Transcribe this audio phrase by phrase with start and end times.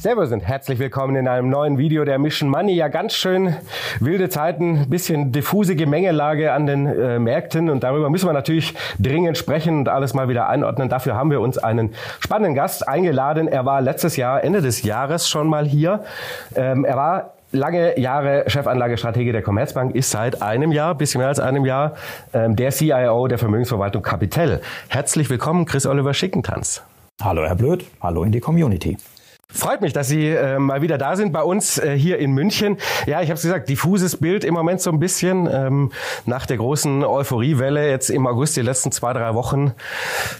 [0.00, 2.72] Servus und herzlich willkommen in einem neuen Video der Mission Money.
[2.72, 3.54] Ja, ganz schön
[4.00, 9.36] wilde Zeiten, bisschen diffuse Gemengelage an den äh, Märkten und darüber müssen wir natürlich dringend
[9.36, 10.88] sprechen und alles mal wieder einordnen.
[10.88, 13.46] Dafür haben wir uns einen spannenden Gast eingeladen.
[13.46, 16.02] Er war letztes Jahr, Ende des Jahres schon mal hier.
[16.56, 21.40] Ähm, er war lange Jahre Chefanlagestratege der Commerzbank, ist seit einem Jahr, bisschen mehr als
[21.40, 21.92] einem Jahr,
[22.32, 24.62] ähm, der CIO der Vermögensverwaltung Capital.
[24.88, 26.82] Herzlich willkommen, Chris Oliver Schickentanz.
[27.20, 28.96] Hallo Herr Blöd, hallo in die Community.
[29.52, 32.76] Freut mich, dass Sie äh, mal wieder da sind bei uns äh, hier in München.
[33.06, 35.48] Ja, ich habe es gesagt, diffuses Bild im Moment so ein bisschen.
[35.52, 35.90] Ähm,
[36.24, 39.72] nach der großen Euphoriewelle jetzt im August, die letzten zwei, drei Wochen,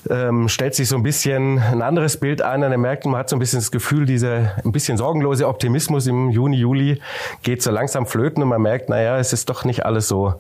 [0.09, 3.11] ähm, stellt sich so ein bisschen ein anderes Bild ein an den Märkten.
[3.11, 7.01] Man hat so ein bisschen das Gefühl, dieser ein bisschen sorgenlose Optimismus im Juni, Juli
[7.43, 10.35] geht so langsam flöten und man merkt, naja, es ist doch nicht alles so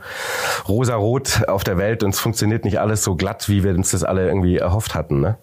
[0.68, 4.05] rosarot auf der Welt und es funktioniert nicht alles so glatt, wie wir uns das
[4.05, 5.21] alle irgendwie erhofft hatten.
[5.21, 5.37] Ne?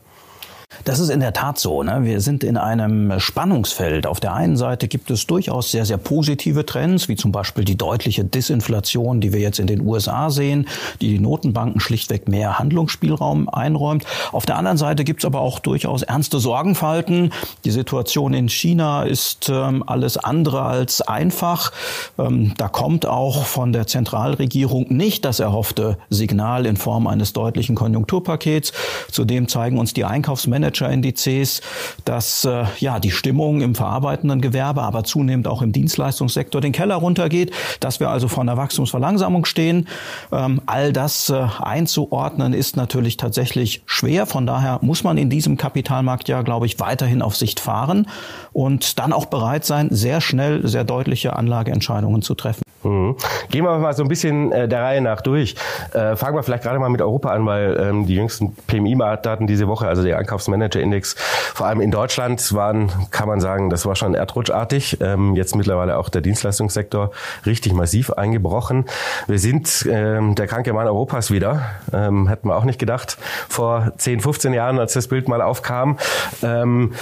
[0.84, 1.82] Das ist in der Tat so.
[1.82, 2.00] Ne?
[2.04, 4.06] Wir sind in einem Spannungsfeld.
[4.06, 7.78] Auf der einen Seite gibt es durchaus sehr, sehr positive Trends, wie zum Beispiel die
[7.78, 10.68] deutliche Disinflation, die wir jetzt in den USA sehen,
[11.00, 14.04] die die Notenbanken schlichtweg mehr Handlungsspielraum einräumt.
[14.34, 17.32] Auf der anderen Seite gibt es aber auch durchaus ernste Sorgenfalten.
[17.64, 21.72] Die Situation in China ist ähm, alles andere als einfach.
[22.20, 27.76] Ähm, da kommt auch von der Zentralregierung nicht das erhoffte Signal in Form eines deutlichen
[27.76, 28.74] Konjunkturpakets.
[29.10, 31.62] Zudem zeigen uns die Einkaufsmärkte Manager-Indizes,
[32.06, 36.96] dass äh, ja die Stimmung im verarbeitenden Gewerbe, aber zunehmend auch im Dienstleistungssektor den Keller
[36.96, 39.88] runtergeht, dass wir also vor einer Wachstumsverlangsamung stehen.
[40.32, 44.26] Ähm, all das äh, einzuordnen ist natürlich tatsächlich schwer.
[44.26, 48.08] Von daher muss man in diesem Kapitalmarkt ja, glaube ich, weiterhin auf Sicht fahren
[48.54, 52.67] und dann auch bereit sein, sehr schnell sehr deutliche Anlageentscheidungen zu treffen.
[52.84, 53.16] Mhm.
[53.50, 55.56] Gehen wir mal so ein bisschen äh, der Reihe nach durch.
[55.94, 59.68] Äh, fangen wir vielleicht gerade mal mit Europa an, weil ähm, die jüngsten PMI-Daten diese
[59.68, 61.16] Woche, also der Einkaufsmanager-Index,
[61.54, 65.00] vor allem in Deutschland waren, kann man sagen, das war schon erdrutschartig.
[65.02, 67.12] Ähm, jetzt mittlerweile auch der Dienstleistungssektor
[67.46, 68.86] richtig massiv eingebrochen.
[69.28, 71.62] Wir sind ähm, der kranke Mann Europas wieder.
[71.94, 73.18] Ähm, hätten wir auch nicht gedacht
[73.50, 75.98] vor 10, 15 Jahren, als das Bild mal aufkam.
[76.44, 76.94] Ähm,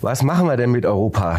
[0.00, 1.38] was machen wir denn mit Europa?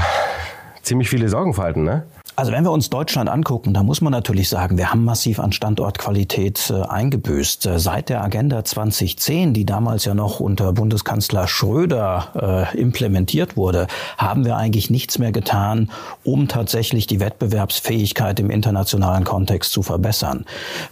[0.81, 2.03] Ziemlich viele Sorgenfalten, ne?
[2.41, 5.52] Also wenn wir uns Deutschland angucken, da muss man natürlich sagen, wir haben massiv an
[5.52, 7.68] Standortqualität äh, eingebüßt.
[7.68, 13.85] Äh, seit der Agenda 2010, die damals ja noch unter Bundeskanzler Schröder äh, implementiert wurde,
[14.18, 15.91] haben wir eigentlich nichts mehr getan,
[16.24, 20.46] um tatsächlich die Wettbewerbsfähigkeit im internationalen Kontext zu verbessern.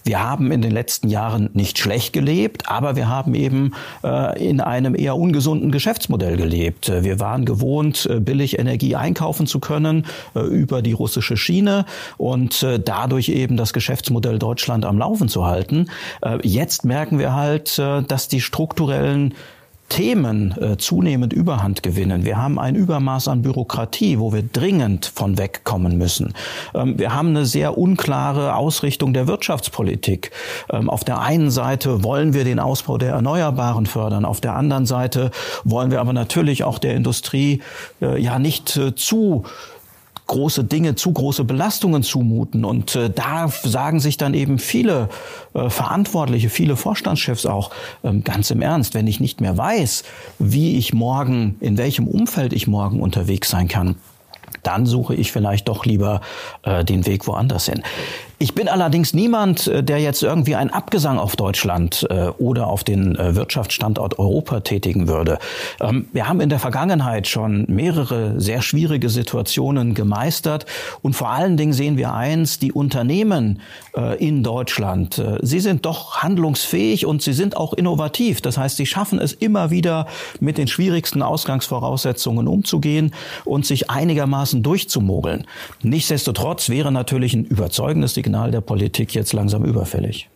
[0.04, 3.74] Wir haben in den letzten Jahren nicht schlecht gelebt, aber wir haben eben
[4.04, 6.90] äh, in einem eher ungesunden Geschäftsmodell gelebt.
[6.90, 10.06] Äh, wir waren gewohnt, äh, billig Energie einkaufen zu können
[10.36, 11.86] über die russische Schiene
[12.18, 15.90] und äh, dadurch eben das Geschäftsmodell Deutschland am Laufen zu halten.
[16.22, 19.34] Äh, jetzt merken wir halt, äh, dass die strukturellen
[19.90, 22.24] Themen äh, zunehmend Überhand gewinnen.
[22.24, 26.34] Wir haben ein Übermaß an Bürokratie, wo wir dringend von wegkommen müssen.
[26.74, 30.32] Ähm, wir haben eine sehr unklare Ausrichtung der Wirtschaftspolitik.
[30.70, 34.86] Ähm, auf der einen Seite wollen wir den Ausbau der Erneuerbaren fördern, auf der anderen
[34.86, 35.32] Seite
[35.64, 37.62] wollen wir aber natürlich auch der Industrie
[38.02, 39.44] äh, ja nicht äh, zu
[40.30, 42.64] große Dinge, zu große Belastungen zumuten.
[42.64, 45.10] Und äh, da sagen sich dann eben viele
[45.54, 47.72] äh, Verantwortliche, viele Vorstandschefs auch
[48.04, 50.04] ähm, ganz im Ernst, wenn ich nicht mehr weiß,
[50.40, 53.96] wie ich morgen, in welchem Umfeld ich morgen unterwegs sein kann,
[54.64, 56.22] dann suche ich vielleicht doch lieber
[56.64, 57.82] äh, den Weg woanders hin.
[58.42, 62.86] Ich bin allerdings niemand, äh, der jetzt irgendwie einen Abgesang auf Deutschland äh, oder auf
[62.86, 65.40] den äh, Wirtschaftsstandort Europa tätigen würde.
[65.82, 70.66] Ähm, wir haben in der Vergangenheit schon mehrere sehr schwierige Situationen gemeistert
[71.02, 73.60] und vor allen Dingen sehen wir eins, die Unternehmen
[74.20, 78.40] in Deutschland, sie sind doch handlungsfähig und sie sind auch innovativ.
[78.42, 80.06] Das heißt, sie schaffen es immer wieder
[80.40, 83.14] mit den schwierigsten Ausgangsvoraussetzungen umzugehen
[83.46, 85.46] und sich einigermaßen durchzumogeln.
[85.82, 90.30] Nichtsdestotrotz wäre natürlich ein überzeugendes Signal der Politik jetzt langsam überfällig.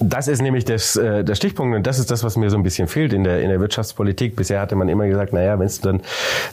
[0.00, 2.62] Das ist nämlich das, äh, der Stichpunkt und das ist das, was mir so ein
[2.62, 4.36] bisschen fehlt in der, in der Wirtschaftspolitik.
[4.36, 6.00] Bisher hatte man immer gesagt, naja, wenn es dann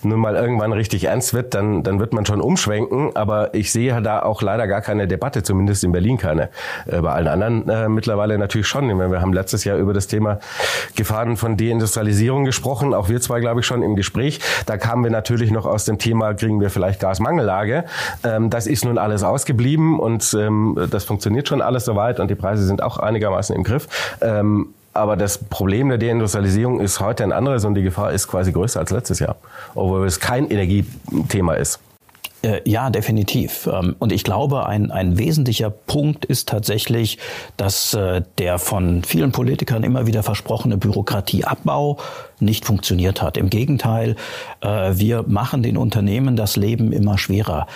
[0.04, 3.16] nun mal irgendwann richtig ernst wird, dann, dann wird man schon umschwenken.
[3.16, 6.50] Aber ich sehe da auch leider gar keine Debatte, zumindest in Berlin keine.
[6.88, 8.88] Äh, bei allen anderen äh, mittlerweile natürlich schon.
[8.88, 10.40] Meine, wir haben letztes Jahr über das Thema
[10.96, 12.94] Gefahren von Deindustrialisierung gesprochen.
[12.94, 14.40] Auch wir zwei, glaube ich, schon im Gespräch.
[14.66, 17.86] Da kamen wir natürlich noch aus dem Thema, kriegen wir vielleicht Gasmangellage.
[18.24, 22.36] Ähm, das ist nun alles ausgeblieben und ähm, das funktioniert schon alles soweit und die
[22.36, 23.88] Preise sind auch einigermaßen im Griff.
[24.22, 28.54] Ähm, aber das Problem der Deindustrialisierung ist heute ein anderes und die Gefahr ist quasi
[28.54, 29.36] größer als letztes Jahr,
[29.74, 31.80] obwohl es kein Energiethema ist.
[32.46, 33.68] Äh, ja, definitiv.
[33.72, 37.18] Ähm, und ich glaube, ein, ein wesentlicher Punkt ist tatsächlich,
[37.58, 41.98] dass äh, der von vielen Politikern immer wieder versprochene Bürokratieabbau
[42.40, 43.38] nicht funktioniert hat.
[43.38, 44.16] Im Gegenteil,
[44.62, 47.68] äh, wir machen den Unternehmen das Leben immer schwerer.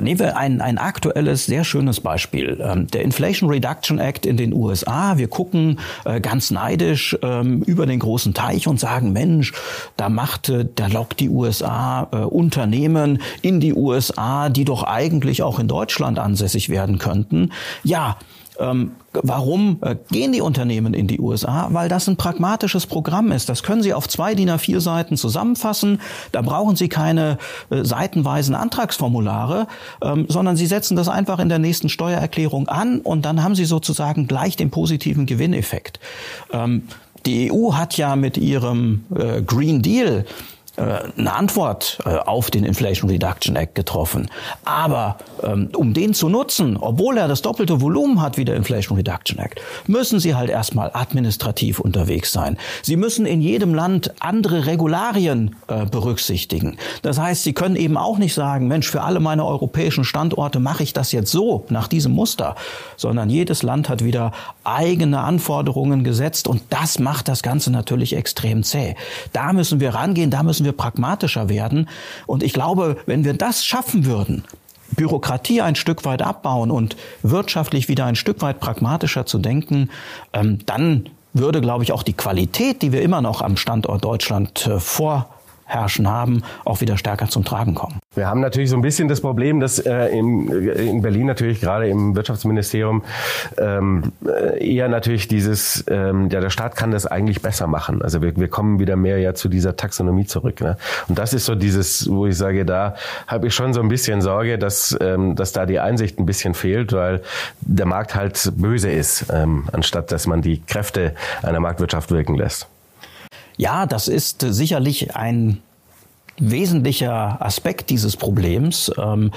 [0.00, 2.60] Nehmen wir ein, ein aktuelles, sehr schönes Beispiel.
[2.62, 5.18] Ähm, der Inflation Reduction Act in den USA.
[5.18, 5.78] Wir gucken
[6.22, 9.52] ganz neidisch ähm, über den großen Teich und sagen, Mensch,
[9.96, 15.68] da macht, da lockt die USA Unternehmen in die USA, die doch eigentlich auch in
[15.68, 17.50] Deutschland ansässig werden könnten.
[17.82, 18.16] Ja,
[18.58, 21.68] ähm, warum äh, gehen die Unternehmen in die USA?
[21.70, 23.48] Weil das ein pragmatisches Programm ist.
[23.48, 26.00] Das können Sie auf zwei DIN A4 Seiten zusammenfassen.
[26.32, 27.38] Da brauchen Sie keine
[27.70, 29.66] äh, seitenweisen Antragsformulare,
[30.02, 33.64] ähm, sondern Sie setzen das einfach in der nächsten Steuererklärung an und dann haben Sie
[33.64, 35.98] sozusagen gleich den positiven Gewinneffekt.
[36.52, 36.82] Ähm,
[37.26, 40.26] die EU hat ja mit ihrem äh, Green Deal
[40.76, 44.28] eine Antwort äh, auf den Inflation Reduction Act getroffen.
[44.64, 48.96] Aber ähm, um den zu nutzen, obwohl er das doppelte Volumen hat wie der Inflation
[48.96, 52.58] Reduction Act, müssen Sie halt erstmal administrativ unterwegs sein.
[52.82, 56.76] Sie müssen in jedem Land andere Regularien äh, berücksichtigen.
[57.02, 60.82] Das heißt, Sie können eben auch nicht sagen, Mensch, für alle meine europäischen Standorte mache
[60.82, 62.56] ich das jetzt so, nach diesem Muster,
[62.96, 64.32] sondern jedes Land hat wieder
[64.64, 68.96] eigene Anforderungen gesetzt und das macht das Ganze natürlich extrem zäh.
[69.32, 71.88] Da müssen wir rangehen, da müssen müssen wir pragmatischer werden.
[72.26, 74.44] Und ich glaube, wenn wir das schaffen würden,
[74.96, 79.90] Bürokratie ein Stück weit abbauen und wirtschaftlich wieder ein Stück weit pragmatischer zu denken,
[80.32, 84.66] ähm, dann würde, glaube ich, auch die Qualität, die wir immer noch am Standort Deutschland
[84.66, 84.78] äh,
[85.74, 87.98] vorherrschen haben, auch wieder stärker zum Tragen kommen.
[88.14, 91.88] Wir haben natürlich so ein bisschen das Problem, dass äh, in, in Berlin natürlich gerade
[91.88, 93.02] im Wirtschaftsministerium
[93.58, 98.02] ähm, äh, eher natürlich dieses, ähm, ja, der Staat kann das eigentlich besser machen.
[98.02, 100.60] Also wir, wir kommen wieder mehr ja zu dieser Taxonomie zurück.
[100.60, 100.76] Ne?
[101.08, 102.94] Und das ist so dieses, wo ich sage, da
[103.26, 106.54] habe ich schon so ein bisschen Sorge, dass, ähm, dass da die Einsicht ein bisschen
[106.54, 107.22] fehlt, weil
[107.60, 112.68] der Markt halt böse ist, ähm, anstatt dass man die Kräfte einer Marktwirtschaft wirken lässt.
[113.56, 115.62] Ja, das ist sicherlich ein
[116.38, 118.90] wesentlicher Aspekt dieses Problems.
[118.98, 119.30] Ähm,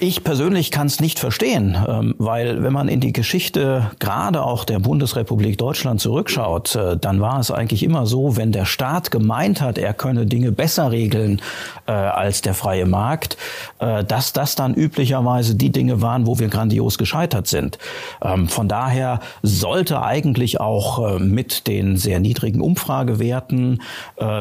[0.00, 4.64] ich persönlich kann es nicht verstehen, ähm, weil wenn man in die Geschichte gerade auch
[4.64, 9.60] der Bundesrepublik Deutschland zurückschaut, äh, dann war es eigentlich immer so, wenn der Staat gemeint
[9.60, 11.40] hat, er könne Dinge besser regeln
[11.86, 13.36] äh, als der freie Markt,
[13.78, 17.78] äh, dass das dann üblicherweise die Dinge waren, wo wir grandios gescheitert sind.
[18.20, 23.82] Ähm, von daher sollte eigentlich auch mit den sehr niedrigen Umfragewerten,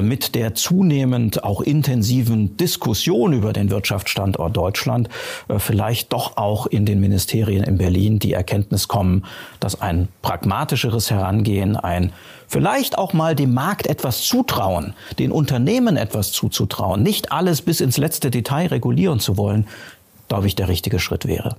[0.02, 5.10] mit der zunehmend auch intensiven Diskussion über den Wirtschaftsstandort Deutschland
[5.58, 9.26] vielleicht doch auch in den Ministerien in Berlin die Erkenntnis kommen,
[9.60, 12.14] dass ein pragmatischeres Herangehen, ein
[12.48, 17.98] vielleicht auch mal dem Markt etwas zutrauen, den Unternehmen etwas zuzutrauen, nicht alles bis ins
[17.98, 19.68] letzte Detail regulieren zu wollen,
[20.28, 21.58] glaube ich, der richtige Schritt wäre.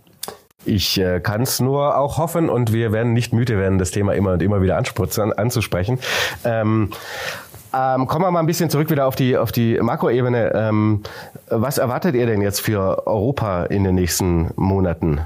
[0.66, 4.14] Ich äh, kann es nur auch hoffen und wir werden nicht müde werden, das Thema
[4.14, 5.98] immer und immer wieder anzusprechen.
[6.44, 6.90] Ähm,
[7.74, 10.52] ähm, kommen wir mal ein bisschen zurück wieder auf die, auf die Makroebene.
[10.54, 11.02] Ähm,
[11.48, 15.20] was erwartet ihr denn jetzt für Europa in den nächsten Monaten?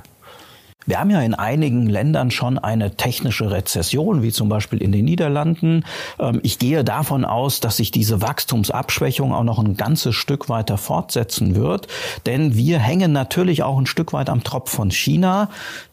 [0.86, 5.04] Wir haben ja in einigen Ländern schon eine technische Rezession, wie zum Beispiel in den
[5.04, 5.84] Niederlanden.
[6.19, 10.78] Ähm, ich gehe davon aus, dass sich diese Wachstumsabschwächung auch noch ein ganzes Stück weiter
[10.78, 11.88] fortsetzen wird,
[12.25, 15.50] denn wir hängen natürlich auch ein Stück weit am Tropf von China.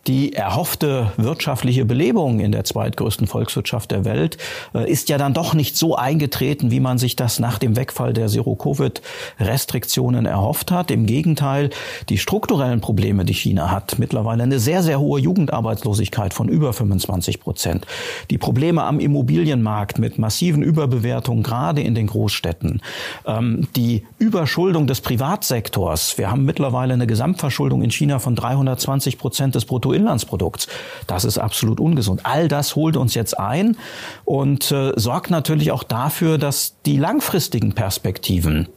[0.08, 4.38] Die erhoffte wirtschaftliche Belebung in der zweitgrößten Volkswirtschaft der Welt
[4.74, 8.14] äh, ist ja dann doch nicht so eingetreten, wie man sich das nach dem Wegfall
[8.14, 10.90] der Zero-Covid-Restriktionen erhofft hat.
[10.90, 11.72] Im Gegenteil,
[12.08, 17.42] die strukturellen Probleme, die China hat, mittlerweile eine sehr, sehr hohe Jugendarbeitslosigkeit von über 25
[17.42, 17.86] Prozent.
[18.30, 22.82] Die Probleme am Immobilienmarkt mit massiven Überbewertungen, gerade in den Großstädten.
[23.26, 26.18] Ähm, die Überschuldung des Privatsektors.
[26.18, 30.68] Wir haben mittlerweile eine Gesamtverschuldung in China von 320 Prozent des Bruttoinlandsprodukts.
[31.08, 32.22] Das ist absolut ungesund.
[32.24, 33.78] All das holt uns jetzt ein
[34.24, 38.70] und äh, sorgt natürlich auch dafür, dass die langfristigen Perspektiven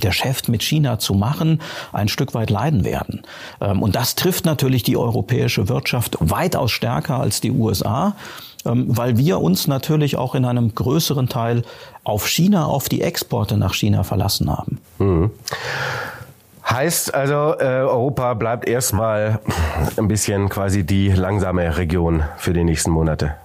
[0.00, 1.60] Geschäft mit China zu machen,
[1.92, 3.22] ein Stück weit leiden werden.
[3.60, 8.16] Ähm, und das trifft natürlich die europäische Wirtschaft weitaus stärker als die USA,
[8.64, 11.62] ähm, weil wir uns natürlich auch in einem größeren Teil
[12.04, 14.80] auf China, auf die Exporte nach China verlassen haben.
[14.98, 15.30] Mhm.
[16.68, 19.38] Heißt also, äh, Europa bleibt erstmal
[19.96, 23.36] ein bisschen quasi die langsame Region für die nächsten Monate.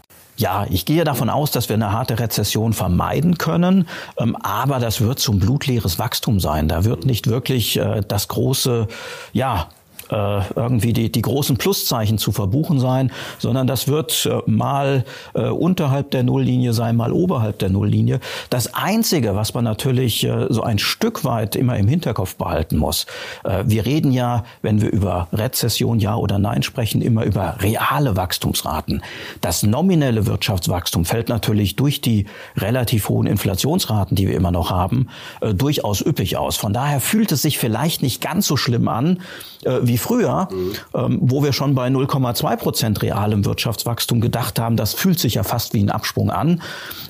[0.41, 4.99] Ja, ich gehe davon aus, dass wir eine harte Rezession vermeiden können, ähm, aber das
[4.99, 6.67] wird zum blutleeres Wachstum sein.
[6.67, 8.87] Da wird nicht wirklich äh, das große,
[9.33, 9.69] ja,
[10.11, 15.47] äh, irgendwie die, die großen Pluszeichen zu verbuchen sein, sondern das wird äh, mal äh,
[15.47, 18.19] unterhalb der Nulllinie sein, mal oberhalb der Nulllinie.
[18.49, 23.05] Das Einzige, was man natürlich äh, so ein Stück weit immer im Hinterkopf behalten muss,
[23.43, 28.15] äh, wir reden ja, wenn wir über Rezession ja oder nein sprechen, immer über reale
[28.15, 29.01] Wachstumsraten.
[29.39, 32.25] Das nominelle Wirtschaftswachstum fällt natürlich durch die
[32.57, 35.07] relativ hohen Inflationsraten, die wir immer noch haben,
[35.39, 36.57] äh, durchaus üppig aus.
[36.57, 39.19] Von daher fühlt es sich vielleicht nicht ganz so schlimm an
[39.63, 40.73] äh, wie früher, mhm.
[40.93, 44.75] ähm, wo wir schon bei 0,2 Prozent realem Wirtschaftswachstum gedacht haben.
[44.75, 46.61] Das fühlt sich ja fast wie ein Absprung an,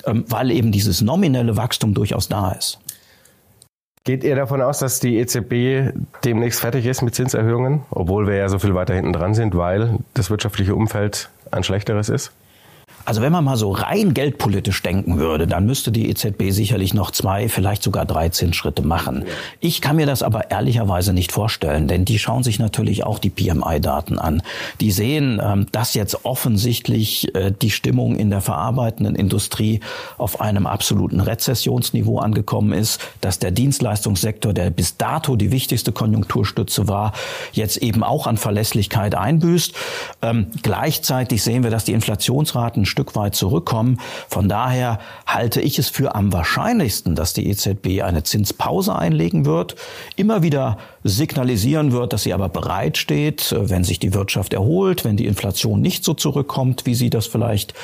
[0.06, 2.78] ähm, weil eben dieses nominelle Wachstum durchaus da ist.
[4.04, 5.94] Geht ihr davon aus, dass die EZB
[6.24, 9.98] demnächst fertig ist mit Zinserhöhungen, obwohl wir ja so viel weiter hinten dran sind, weil
[10.14, 12.32] das wirtschaftliche Umfeld ein schlechteres ist?
[13.04, 17.10] Also wenn man mal so rein geldpolitisch denken würde, dann müsste die EZB sicherlich noch
[17.10, 19.24] zwei, vielleicht sogar drei Zinsschritte machen.
[19.60, 23.30] Ich kann mir das aber ehrlicherweise nicht vorstellen, denn die schauen sich natürlich auch die
[23.30, 24.42] PMI-Daten an.
[24.80, 29.80] Die sehen, ähm, dass jetzt offensichtlich äh, die Stimmung in der verarbeitenden Industrie
[30.18, 36.88] auf einem absoluten Rezessionsniveau angekommen ist, dass der Dienstleistungssektor, der bis dato die wichtigste Konjunkturstütze
[36.88, 37.12] war,
[37.52, 39.74] jetzt eben auch an Verlässlichkeit einbüßt.
[40.22, 43.98] Ähm, gleichzeitig sehen wir, dass die Inflationsraten Stück weit zurückkommen.
[44.28, 49.74] Von daher halte ich es für am wahrscheinlichsten, dass die EZB eine Zinspause einlegen wird,
[50.16, 55.16] immer wieder signalisieren wird, dass sie aber bereit steht, wenn sich die Wirtschaft erholt, wenn
[55.16, 57.74] die Inflation nicht so zurückkommt, wie sie das vielleicht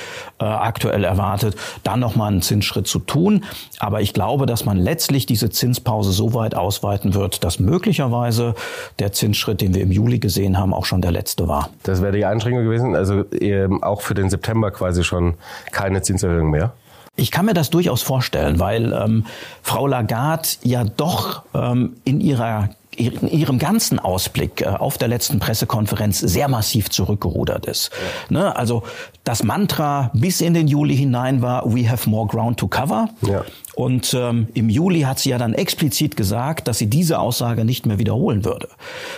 [0.40, 3.44] äh, aktuell erwartet, dann nochmal einen Zinsschritt zu tun.
[3.78, 8.54] Aber ich glaube, dass man letztlich diese Zinspause so weit ausweiten wird, dass möglicherweise
[8.98, 11.70] der Zinsschritt, den wir im Juli gesehen haben, auch schon der letzte war.
[11.82, 13.24] Das wäre die Einschränkung gewesen, also
[13.82, 15.34] auch für den September quasi schon
[15.72, 16.72] keine Zinserhöhung mehr?
[17.16, 19.26] Ich kann mir das durchaus vorstellen, weil ähm,
[19.62, 25.38] Frau Lagarde ja doch ähm, in ihrer in ihrem ganzen Ausblick äh, auf der letzten
[25.38, 27.90] Pressekonferenz sehr massiv zurückgerudert ist.
[28.28, 28.54] Ne?
[28.56, 28.82] Also
[29.24, 33.08] das Mantra bis in den Juli hinein war, we have more ground to cover.
[33.22, 33.44] Ja.
[33.74, 37.86] Und ähm, im Juli hat sie ja dann explizit gesagt, dass sie diese Aussage nicht
[37.86, 38.68] mehr wiederholen würde.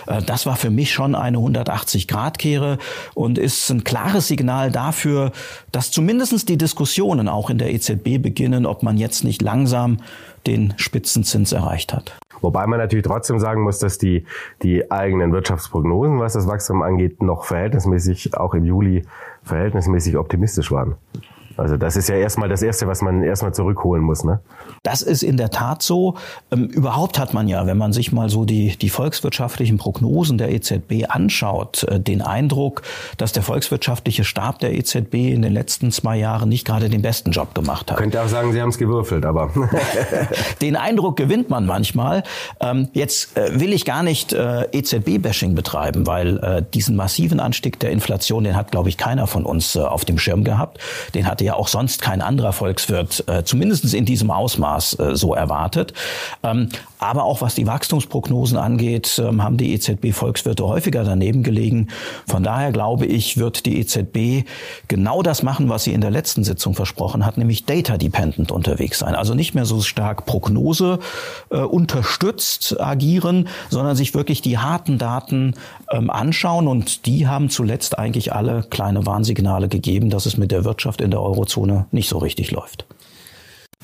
[0.05, 2.77] Äh, das war für mich schon eine 180-Grad-Kehre
[3.15, 5.31] und ist ein klares Signal dafür,
[5.71, 9.97] dass zumindestens die Diskussionen auch in der EZB beginnen, ob man jetzt nicht langsam
[10.45, 12.13] den Spitzenzins erreicht hat.
[12.41, 14.25] Wobei man natürlich trotzdem sagen muss, dass die,
[14.63, 19.03] die eigenen Wirtschaftsprognosen, was das Wachstum angeht, noch verhältnismäßig, auch im Juli,
[19.43, 20.95] verhältnismäßig optimistisch waren.
[21.57, 24.23] Also das ist ja erstmal das Erste, was man erstmal zurückholen muss.
[24.23, 24.39] Ne?
[24.83, 26.15] Das ist in der Tat so.
[26.51, 30.51] Ähm, überhaupt hat man ja, wenn man sich mal so die, die volkswirtschaftlichen Prognosen der
[30.51, 32.81] EZB anschaut, äh, den Eindruck,
[33.17, 37.31] dass der volkswirtschaftliche Stab der EZB in den letzten zwei Jahren nicht gerade den besten
[37.31, 37.97] Job gemacht hat.
[37.97, 39.51] Könnte auch sagen, Sie haben es gewürfelt, aber.
[40.61, 42.23] den Eindruck gewinnt man manchmal.
[42.59, 47.91] Ähm, jetzt äh, will ich gar nicht äh, EZB-Bashing betreiben, weil diesen massiven Anstieg der
[47.91, 50.79] Inflation, den hat, glaube ich, keiner von uns auf dem Schirm gehabt.
[51.13, 55.33] Den hatte ja auch sonst kein anderer Volkswirt, äh, zumindest in diesem Ausmaß, äh, so
[55.33, 55.93] erwartet.
[56.43, 56.69] Ähm,
[57.01, 61.87] aber auch was die Wachstumsprognosen angeht, ähm, haben die EZB-Volkswirte häufiger daneben gelegen.
[62.27, 64.47] Von daher glaube ich, wird die EZB
[64.87, 69.15] genau das machen, was sie in der letzten Sitzung versprochen hat, nämlich data-dependent unterwegs sein.
[69.15, 70.99] Also nicht mehr so stark Prognose
[71.49, 75.55] äh, unterstützt agieren, sondern sich wirklich die harten Daten
[75.89, 76.67] ähm, anschauen.
[76.67, 81.09] Und die haben zuletzt eigentlich alle kleine Warnsignale gegeben, dass es mit der Wirtschaft in
[81.09, 82.85] der Eurozone nicht so richtig läuft.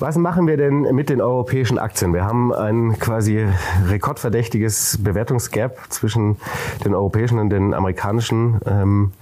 [0.00, 2.14] Was machen wir denn mit den europäischen Aktien?
[2.14, 3.44] Wir haben ein quasi
[3.88, 6.36] rekordverdächtiges Bewertungsgap zwischen
[6.84, 9.12] den europäischen und den amerikanischen ähm,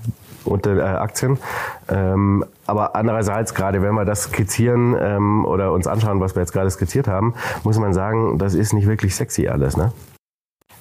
[0.45, 1.39] unter, äh, Aktien.
[1.89, 6.53] Ähm, aber andererseits, gerade wenn wir das skizzieren ähm, oder uns anschauen, was wir jetzt
[6.53, 7.33] gerade skizziert haben,
[7.65, 9.79] muss man sagen, das ist nicht wirklich sexy alles.
[9.79, 9.93] Ne?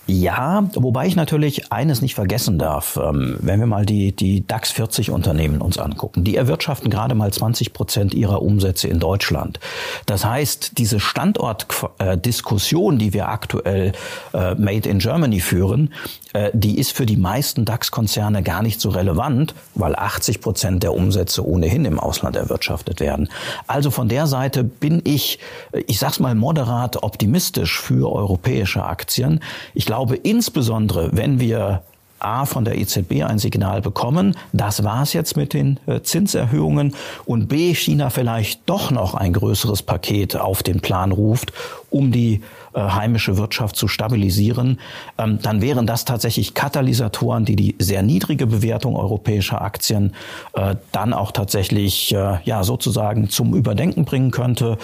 [0.07, 2.99] Ja, wobei ich natürlich eines nicht vergessen darf.
[3.01, 7.33] Ähm, wenn wir mal die, die DAX 40 Unternehmen uns angucken, die erwirtschaften gerade mal
[7.33, 9.59] 20 Prozent ihrer Umsätze in Deutschland.
[10.05, 13.93] Das heißt, diese Standortdiskussion, die wir aktuell
[14.33, 15.91] äh, Made in Germany führen,
[16.33, 20.93] äh, die ist für die meisten DAX-Konzerne gar nicht so relevant, weil 80 Prozent der
[20.93, 23.27] Umsätze ohnehin im Ausland erwirtschaftet werden.
[23.65, 25.39] Also von der Seite bin ich,
[25.87, 29.39] ich sag's mal moderat optimistisch für europäische Aktien.
[29.73, 31.81] Ich glaube insbesondere, wenn wir
[32.19, 37.47] A von der EZB ein Signal bekommen, das war's jetzt mit den äh, Zinserhöhungen und
[37.47, 41.51] B China vielleicht doch noch ein größeres Paket auf den Plan ruft,
[41.89, 42.41] um die
[42.81, 44.79] heimische Wirtschaft zu stabilisieren,
[45.17, 50.13] ähm, dann wären das tatsächlich Katalysatoren, die die sehr niedrige Bewertung europäischer Aktien
[50.53, 54.77] äh, dann auch tatsächlich äh, ja sozusagen zum Überdenken bringen könnte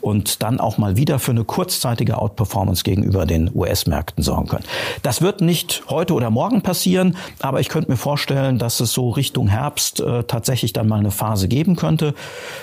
[0.00, 4.64] und dann auch mal wieder für eine kurzzeitige Outperformance gegenüber den US-Märkten sorgen können.
[5.02, 9.10] Das wird nicht heute oder morgen passieren, aber ich könnte mir vorstellen, dass es so
[9.10, 12.14] Richtung Herbst äh, tatsächlich dann mal eine Phase geben könnte.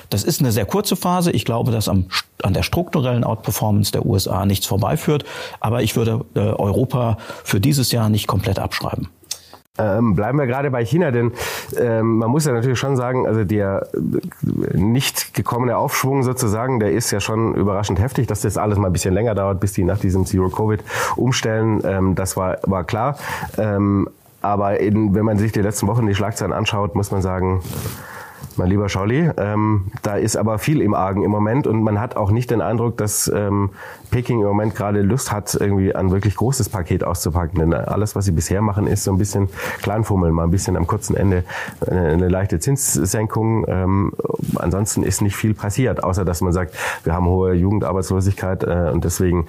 [0.09, 1.31] Das ist eine sehr kurze Phase.
[1.31, 2.05] Ich glaube, dass am,
[2.43, 5.25] an der strukturellen Outperformance der USA nichts vorbeiführt.
[5.59, 9.09] Aber ich würde äh, Europa für dieses Jahr nicht komplett abschreiben.
[9.79, 11.31] Ähm, bleiben wir gerade bei China, denn
[11.79, 13.87] ähm, man muss ja natürlich schon sagen, also der
[14.43, 18.93] nicht gekommene Aufschwung sozusagen, der ist ja schon überraschend heftig, dass das alles mal ein
[18.93, 20.83] bisschen länger dauert, bis die nach diesem Zero-Covid
[21.15, 21.81] umstellen.
[21.83, 23.17] Ähm, das war, war klar.
[23.57, 24.07] Ähm,
[24.41, 27.63] aber in, wenn man sich die letzten Wochen die Schlagzeilen anschaut, muss man sagen,
[28.57, 29.29] mein lieber Scholli.
[29.37, 32.61] Ähm, da ist aber viel im Argen im Moment und man hat auch nicht den
[32.61, 33.71] Eindruck, dass ähm,
[34.11, 37.59] Peking im Moment gerade Lust hat, irgendwie ein wirklich großes Paket auszupacken.
[37.59, 39.49] Denn alles, was sie bisher machen, ist so ein bisschen
[39.81, 41.43] Kleinfummeln, mal ein bisschen am kurzen Ende
[41.85, 43.65] eine, eine leichte Zinssenkung.
[43.67, 44.13] Ähm,
[44.55, 49.03] ansonsten ist nicht viel passiert, außer dass man sagt, wir haben hohe Jugendarbeitslosigkeit äh, und
[49.03, 49.47] deswegen,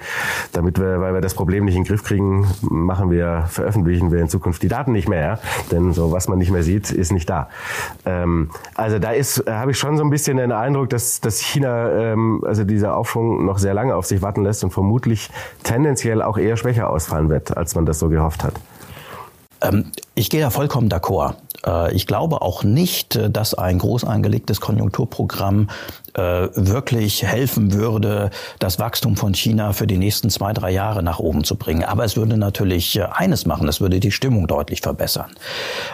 [0.51, 4.19] damit wir, weil wir das Problem nicht in den Griff kriegen, machen wir, veröffentlichen wir
[4.19, 5.21] in Zukunft die Daten nicht mehr.
[5.21, 5.39] Ja?
[5.71, 7.49] Denn so was man nicht mehr sieht, ist nicht da.
[8.05, 11.39] Ähm, also da ist, äh, habe ich schon so ein bisschen den Eindruck, dass, dass
[11.39, 15.29] China, ähm, also dieser Aufschwung noch sehr lange auf sich warten lässt und vermutlich
[15.63, 18.53] tendenziell auch eher schwächer ausfallen wird, als man das so gehofft hat.
[19.61, 21.35] Ähm, ich gehe da vollkommen d'accord.
[21.65, 25.69] Äh, ich glaube auch nicht, äh, dass ein groß angelegtes Konjunkturprogramm
[26.13, 31.19] äh, wirklich helfen würde, das Wachstum von China für die nächsten zwei, drei Jahre nach
[31.19, 31.83] oben zu bringen.
[31.83, 35.31] Aber es würde natürlich eines machen, es würde die Stimmung deutlich verbessern.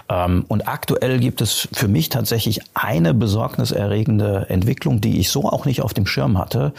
[0.10, 5.65] Ähm, und aktuell gibt es für mich tatsächlich eine besorgniserregende Entwicklung, die ich so auch
[5.65, 6.74] nicht auf dem Schirm hatte.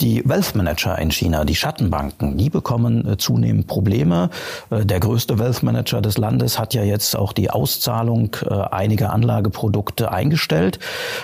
[0.00, 4.30] Die Wealth Manager in China, die Schattenbanken, die bekommen äh, zunehmend Probleme.
[4.70, 9.12] Äh, der größte Wealth Manager des Landes hat ja jetzt auch die Auszahlung äh, einiger
[9.12, 10.78] Anlageprodukte eingestellt.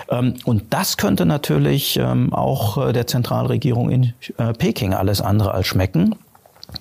[0.09, 4.13] Ähm, und das könnte natürlich ähm, auch der Zentralregierung in
[4.57, 6.15] Peking alles andere als schmecken.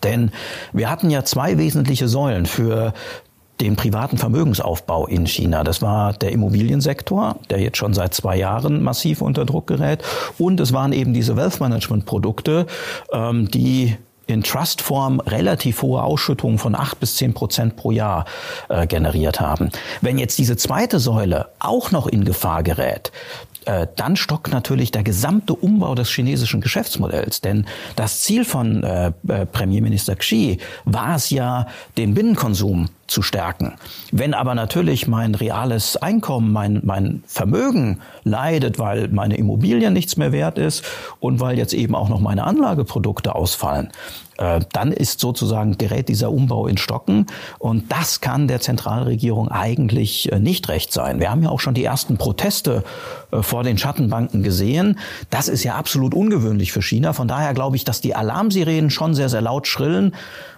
[0.02, 0.32] Denn
[0.72, 2.94] wir hatten ja zwei wesentliche Säulen für
[3.60, 5.64] den privaten Vermögensaufbau in China.
[5.64, 10.02] Das war der Immobiliensektor, der jetzt schon seit zwei Jahren massiv unter Druck gerät.
[10.38, 12.66] Und es waren eben diese Wealth Management Produkte,
[13.12, 13.96] ähm, die
[14.26, 18.24] in Trustform relativ hohe Ausschüttungen von acht bis zehn Prozent pro Jahr
[18.68, 19.70] äh, generiert haben.
[20.00, 23.12] Wenn jetzt diese zweite Säule auch noch in Gefahr gerät,
[23.66, 27.40] äh, dann stockt natürlich der gesamte Umbau des chinesischen Geschäftsmodells.
[27.40, 33.74] Denn das Ziel von äh, äh Premierminister Xi war es ja, den Binnenkonsum zu stärken.
[34.12, 40.32] Wenn aber natürlich mein reales Einkommen, mein, mein Vermögen leidet, weil meine Immobilien nichts mehr
[40.32, 40.84] wert ist
[41.20, 43.90] und weil jetzt eben auch noch meine Anlageprodukte ausfallen,
[44.38, 47.26] äh, dann ist sozusagen gerät dieser Umbau in Stocken
[47.58, 51.20] und das kann der Zentralregierung eigentlich äh, nicht recht sein.
[51.20, 52.84] Wir haben ja auch schon die ersten Proteste
[53.42, 54.98] vor den Schattenbanken gesehen.
[55.30, 57.12] Das ist ja absolut ungewöhnlich für China.
[57.12, 60.12] Von daher glaube ich, dass die Alarmsirenen schon sehr, sehr laut schrillen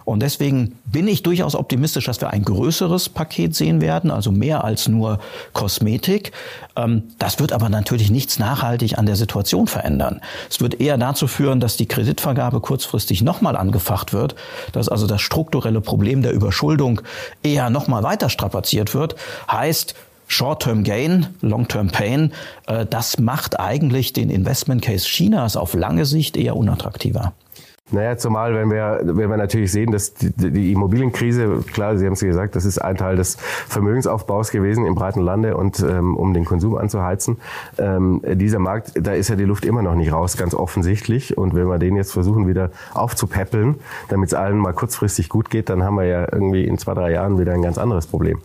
[0.07, 4.63] und deswegen bin ich durchaus optimistisch, dass wir ein größeres Paket sehen werden, also mehr
[4.63, 5.19] als nur
[5.51, 6.31] Kosmetik.
[6.77, 10.21] Ähm, das wird aber natürlich nichts nachhaltig an der Situation verändern.
[10.49, 14.35] Es wird eher dazu führen, dass die Kreditvergabe kurzfristig nochmal angefacht wird,
[14.71, 17.01] dass also das strukturelle Problem der Überschuldung
[17.43, 19.17] eher nochmal weiter strapaziert wird.
[19.51, 19.93] Heißt,
[20.27, 22.33] Short-Term Gain, Long-Term Pain,
[22.67, 27.33] äh, das macht eigentlich den Investment Case Chinas auf lange Sicht eher unattraktiver.
[27.89, 32.13] Naja, zumal, wenn wir, wenn wir natürlich sehen, dass die, die Immobilienkrise, klar, Sie haben
[32.13, 36.33] es gesagt, das ist ein Teil des Vermögensaufbaus gewesen im breiten Lande und ähm, um
[36.33, 37.37] den Konsum anzuheizen.
[37.77, 41.37] Ähm, dieser Markt, da ist ja die Luft immer noch nicht raus, ganz offensichtlich.
[41.37, 43.75] Und wenn wir den jetzt versuchen wieder aufzupäppeln,
[44.09, 47.13] damit es allen mal kurzfristig gut geht, dann haben wir ja irgendwie in zwei, drei
[47.13, 48.41] Jahren wieder ein ganz anderes Problem.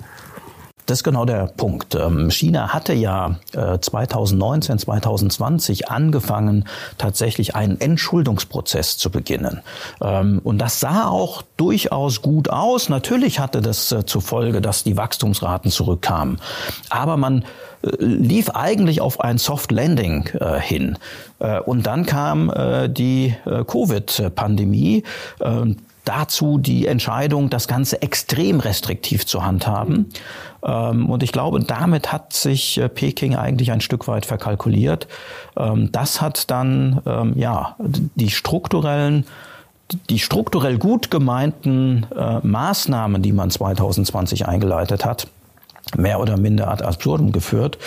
[0.87, 1.95] Das ist genau der Punkt.
[1.95, 6.64] Ähm, China hatte ja 2019, äh, 2020 angefangen,
[6.99, 9.61] tatsächlich einen Entschuldungsprozess zu beginnen.
[10.03, 12.88] Ähm, und das sah auch durchaus gut aus.
[12.88, 16.38] Natürlich hatte das äh, zur Folge, dass die Wachstumsraten zurückkamen.
[16.90, 17.45] Aber man
[17.83, 20.29] äh, lief eigentlich auf ein Soft Landing
[20.61, 20.99] hin.
[21.66, 22.53] Und dann kam
[22.88, 25.03] die Covid-Pandemie
[26.05, 30.11] dazu die Entscheidung, das Ganze extrem restriktiv zu handhaben.
[30.64, 35.09] Ähm, und ich glaube, damit hat sich äh, Peking eigentlich ein Stück weit verkalkuliert.
[35.57, 39.27] Ähm, das hat dann, ähm, ja, die strukturellen
[40.09, 45.29] die strukturell gut gemeinten äh, Maßnahmen, die man 2020 eingeleitet hat,
[45.97, 47.79] mehr oder minder ad absurdum geführt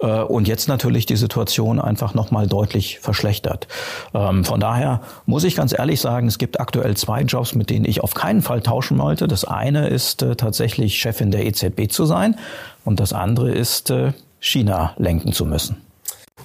[0.00, 3.68] äh, und jetzt natürlich die Situation einfach nochmal deutlich verschlechtert.
[4.14, 7.84] Ähm, von daher muss ich ganz ehrlich sagen, es gibt aktuell zwei Jobs, mit denen
[7.84, 9.28] ich auf keinen Fall tauschen wollte.
[9.28, 12.36] Das eine ist äh, tatsächlich Chefin der EZB zu sein
[12.84, 15.87] und das andere ist äh, China lenken zu müssen.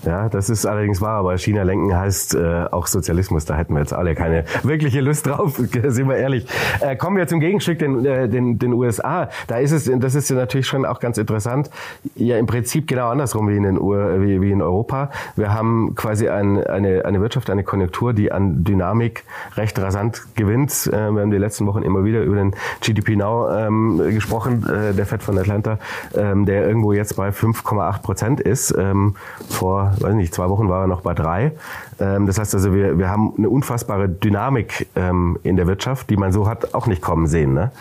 [0.06, 3.46] Ja, das ist allerdings wahr, aber China lenken heißt äh, auch Sozialismus.
[3.46, 6.46] Da hätten wir jetzt alle keine wirkliche Lust drauf, sind wir ehrlich.
[6.82, 9.30] Äh, kommen wir zum Gegenstück, den, äh, den, den USA.
[9.48, 11.70] Da ist es, das ist ja natürlich schon auch ganz interessant,
[12.16, 15.10] ja im Prinzip genau andersrum wie in, den U wie, wie in Europa.
[15.38, 19.24] Wir haben quasi ein, eine, eine Wirtschaft, eine Konjunktur, die an Dynamik
[19.56, 20.88] recht rasant gewinnt.
[20.88, 24.94] Äh, wir haben die letzten Wochen immer wieder über den GDP Now ähm, gesprochen, äh,
[24.94, 25.80] der Fed von Atlanta,
[26.13, 28.76] ähm, der irgendwo jetzt bei 5,8 Prozent ist.
[28.78, 29.16] Ähm,
[29.50, 31.51] vor weiß nicht, zwei Wochen war er noch bei drei.
[31.99, 36.17] Ähm, das heißt also, wir, wir haben eine unfassbare Dynamik ähm, in der Wirtschaft, die
[36.17, 37.53] man so hat auch nicht kommen sehen.
[37.53, 37.71] Ne?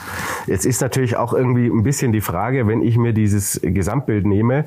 [0.47, 4.65] Jetzt ist natürlich auch irgendwie ein bisschen die Frage, wenn ich mir dieses Gesamtbild nehme,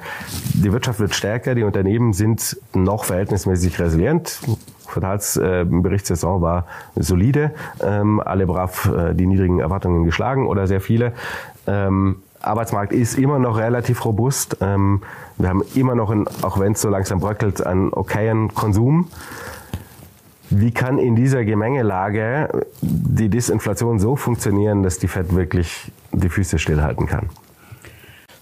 [0.53, 4.39] die Wirtschaft wird stärker, die Unternehmen sind noch verhältnismäßig resilient.
[4.87, 11.13] Quartalsberichtssaison äh, war solide, ähm, alle brav äh, die niedrigen Erwartungen geschlagen oder sehr viele.
[11.67, 14.57] Ähm, Arbeitsmarkt ist immer noch relativ robust.
[14.61, 15.01] Ähm,
[15.37, 19.07] wir haben immer noch, einen, auch wenn es so langsam bröckelt, einen okayen Konsum.
[20.49, 26.59] Wie kann in dieser Gemengelage die Disinflation so funktionieren, dass die Fed wirklich die Füße
[26.59, 27.29] stillhalten kann?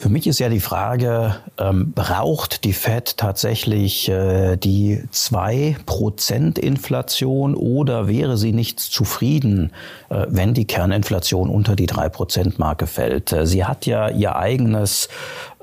[0.03, 6.59] Für mich ist ja die Frage, ähm, braucht die Fed tatsächlich äh, die zwei Prozent
[6.59, 9.71] Inflation oder wäre sie nicht zufrieden,
[10.09, 13.31] äh, wenn die Kerninflation unter die drei Prozent Marke fällt?
[13.31, 15.07] Äh, sie hat ja ihr eigenes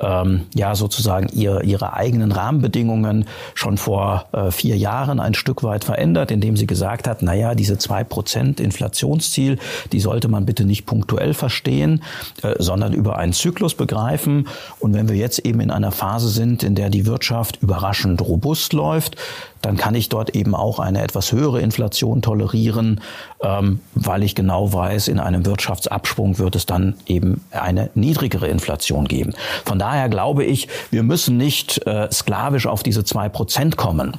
[0.01, 5.85] ähm, ja sozusagen ihr, ihre eigenen Rahmenbedingungen schon vor äh, vier Jahren ein Stück weit
[5.85, 9.59] verändert, indem sie gesagt hat, naja, diese zwei Prozent Inflationsziel,
[9.93, 12.03] die sollte man bitte nicht punktuell verstehen,
[12.43, 14.49] äh, sondern über einen Zyklus begreifen.
[14.79, 18.73] Und wenn wir jetzt eben in einer Phase sind, in der die Wirtschaft überraschend robust
[18.73, 19.17] läuft,
[19.62, 23.01] dann kann ich dort eben auch eine etwas höhere Inflation tolerieren,
[23.42, 29.07] ähm, weil ich genau weiß, in einem Wirtschaftsabschwung wird es dann eben eine niedrigere Inflation
[29.07, 29.35] geben.
[29.64, 34.16] Von daher glaube ich, wir müssen nicht äh, sklavisch auf diese zwei Prozent kommen.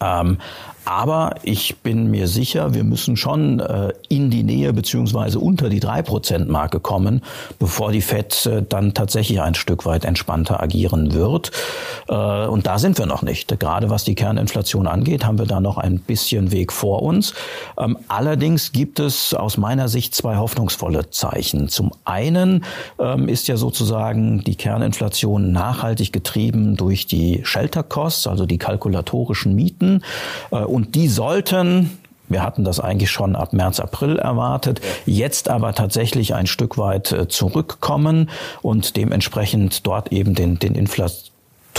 [0.00, 0.38] Ähm,
[0.84, 5.80] aber ich bin mir sicher, wir müssen schon äh, in die Nähe beziehungsweise unter die
[5.80, 7.22] 3%-Marke kommen,
[7.58, 11.52] bevor die FED äh, dann tatsächlich ein Stück weit entspannter agieren wird.
[12.08, 13.58] Äh, und da sind wir noch nicht.
[13.60, 17.34] Gerade was die Kerninflation angeht, haben wir da noch ein bisschen Weg vor uns.
[17.78, 21.68] Ähm, allerdings gibt es aus meiner Sicht zwei hoffnungsvolle Zeichen.
[21.68, 22.64] Zum einen
[22.98, 29.54] ähm, ist ja sozusagen die Kerninflation nachhaltig getrieben durch die Shelter Costs, also die kalkulatorischen
[29.54, 30.02] Mieten.
[30.70, 31.98] Und die sollten
[32.30, 37.10] wir hatten das eigentlich schon ab März, April erwartet, jetzt aber tatsächlich ein Stück weit
[37.10, 38.30] äh, zurückkommen
[38.62, 41.29] und dementsprechend dort eben den, den Inflation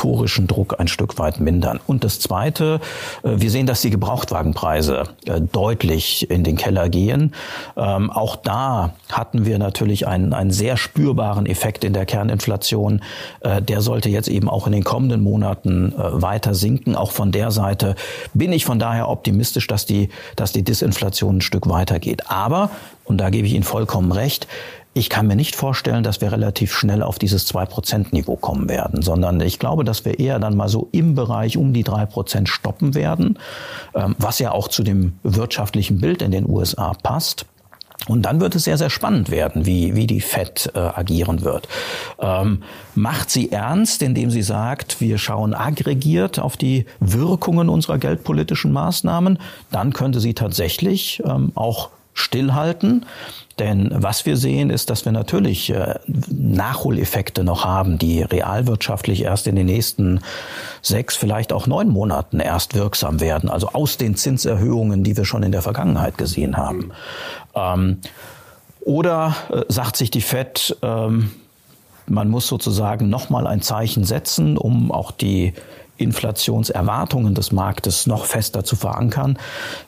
[0.01, 1.79] regulatorischen Druck ein Stück weit mindern.
[1.87, 2.79] Und das Zweite,
[3.23, 7.33] äh, wir sehen, dass die Gebrauchtwagenpreise äh, deutlich in den Keller gehen.
[7.77, 13.01] Ähm, auch da hatten wir natürlich einen, einen sehr spürbaren Effekt in der Kerninflation.
[13.41, 16.95] Äh, der sollte jetzt eben auch in den kommenden Monaten weiter sinken.
[16.95, 17.95] Auch von der Seite
[18.33, 22.29] bin ich von daher optimistisch, dass die, dass die Disinflation ein Stück weitergeht.
[22.29, 22.71] Aber,
[23.05, 24.47] und da gebe ich Ihnen vollkommen recht,
[24.93, 29.39] ich kann mir nicht vorstellen, dass wir relativ schnell auf dieses 2%-Niveau kommen werden, sondern
[29.39, 33.39] ich glaube, dass wir eher dann mal so im Bereich um die 3% stoppen werden,
[33.95, 37.45] ähm, was ja auch zu dem wirtschaftlichen Bild in den USA passt.
[38.07, 41.67] Und dann wird es sehr, sehr spannend werden, wie, wie die FED äh, agieren wird.
[42.19, 42.63] Ähm,
[42.95, 49.37] macht sie ernst, indem sie sagt, wir schauen aggregiert auf die Wirkungen unserer geldpolitischen Maßnahmen,
[49.71, 53.05] dann könnte sie tatsächlich ähm, auch stillhalten.
[53.59, 59.45] Denn was wir sehen, ist, dass wir natürlich äh, Nachholeffekte noch haben, die realwirtschaftlich erst
[59.45, 60.21] in den nächsten
[60.81, 63.49] sechs, vielleicht auch neun Monaten erst wirksam werden.
[63.49, 66.91] Also aus den Zinserhöhungen, die wir schon in der Vergangenheit gesehen haben.
[67.53, 67.99] Ähm,
[68.79, 71.31] oder äh, sagt sich die Fed, ähm,
[72.07, 75.53] man muss sozusagen nochmal ein Zeichen setzen, um auch die
[76.01, 79.37] Inflationserwartungen des Marktes noch fester zu verankern.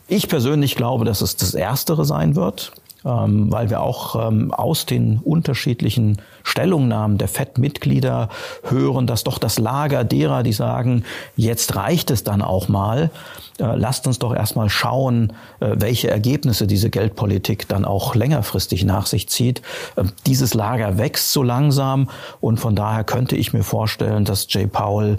[0.07, 2.71] Ich persönlich glaube, dass es das Erstere sein wird,
[3.05, 8.29] ähm, weil wir auch ähm, aus den unterschiedlichen Stellungnahmen der FED-Mitglieder
[8.63, 11.03] hören, dass doch das Lager derer, die sagen,
[11.35, 13.11] jetzt reicht es dann auch mal,
[13.59, 19.05] äh, lasst uns doch erstmal schauen, äh, welche Ergebnisse diese Geldpolitik dann auch längerfristig nach
[19.05, 19.61] sich zieht.
[19.97, 24.67] Ähm, dieses Lager wächst so langsam und von daher könnte ich mir vorstellen, dass Jay
[24.67, 25.17] Powell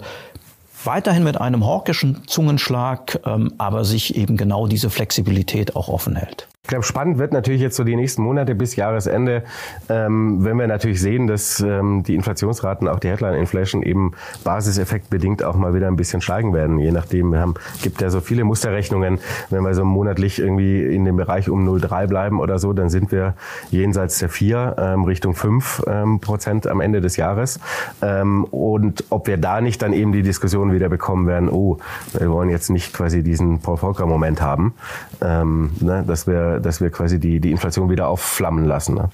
[0.85, 6.47] weiterhin mit einem hawkischen Zungenschlag, ähm, aber sich eben genau diese Flexibilität auch offen hält.
[6.65, 9.43] Ich glaube, spannend wird natürlich jetzt so die nächsten Monate bis Jahresende,
[9.87, 15.43] ähm, wenn wir natürlich sehen, dass ähm, die Inflationsraten, auch die Headline Inflation eben basiseffektbedingt
[15.43, 16.79] auch mal wieder ein bisschen steigen werden.
[16.79, 19.19] Je nachdem, wir haben, gibt ja so viele Musterrechnungen,
[19.51, 23.11] wenn wir so monatlich irgendwie in dem Bereich um 0,3 bleiben oder so, dann sind
[23.11, 23.35] wir
[23.69, 27.59] jenseits der 4 ähm, Richtung 5 ähm, Prozent am Ende des Jahres.
[28.01, 31.77] Ähm, und ob wir da nicht dann eben die Diskussion wieder bekommen werden, oh,
[32.13, 34.73] wir wollen jetzt nicht quasi diesen Paul Volcker Moment haben,
[35.21, 38.95] ähm, ne, dass wir dass wir quasi die, die Inflation wieder aufflammen lassen.
[38.95, 39.09] Ne?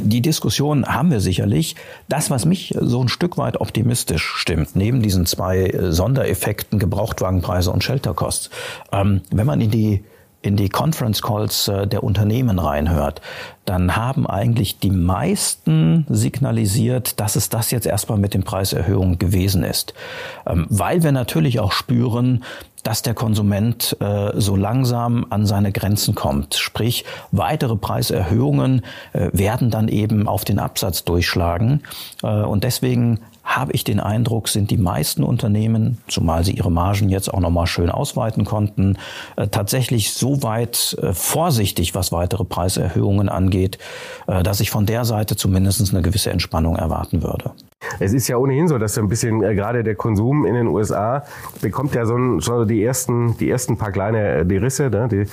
[0.00, 1.76] Die Diskussion haben wir sicherlich.
[2.08, 7.70] Das, was mich so ein Stück weit optimistisch stimmt, neben diesen zwei äh, Sondereffekten Gebrauchtwagenpreise
[7.70, 8.50] und Shelterkosts,
[8.92, 10.04] ähm, wenn man in die
[10.44, 13.22] in die Conference Calls äh, der Unternehmen reinhört,
[13.64, 19.64] dann haben eigentlich die meisten signalisiert, dass es das jetzt erstmal mit den Preiserhöhungen gewesen
[19.64, 19.94] ist.
[20.46, 22.44] Ähm, weil wir natürlich auch spüren,
[22.84, 26.54] dass der Konsument äh, so langsam an seine Grenzen kommt.
[26.54, 31.82] Sprich, weitere Preiserhöhungen äh, werden dann eben auf den Absatz durchschlagen.
[32.22, 37.08] Äh, und deswegen habe ich den Eindruck, sind die meisten Unternehmen, zumal sie ihre Margen
[37.10, 38.96] jetzt auch nochmal schön ausweiten konnten,
[39.36, 43.78] äh, tatsächlich so weit äh, vorsichtig, was weitere Preiserhöhungen angeht,
[44.26, 47.52] äh, dass ich von der Seite zumindest eine gewisse Entspannung erwarten würde.
[48.00, 50.66] Es ist ja ohnehin so, dass so ein bisschen äh, gerade der Konsum in den
[50.68, 51.24] USA
[51.60, 55.08] bekommt ja so, ein, so die ersten die ersten paar kleine äh, die Risse, ne?
[55.10, 55.26] die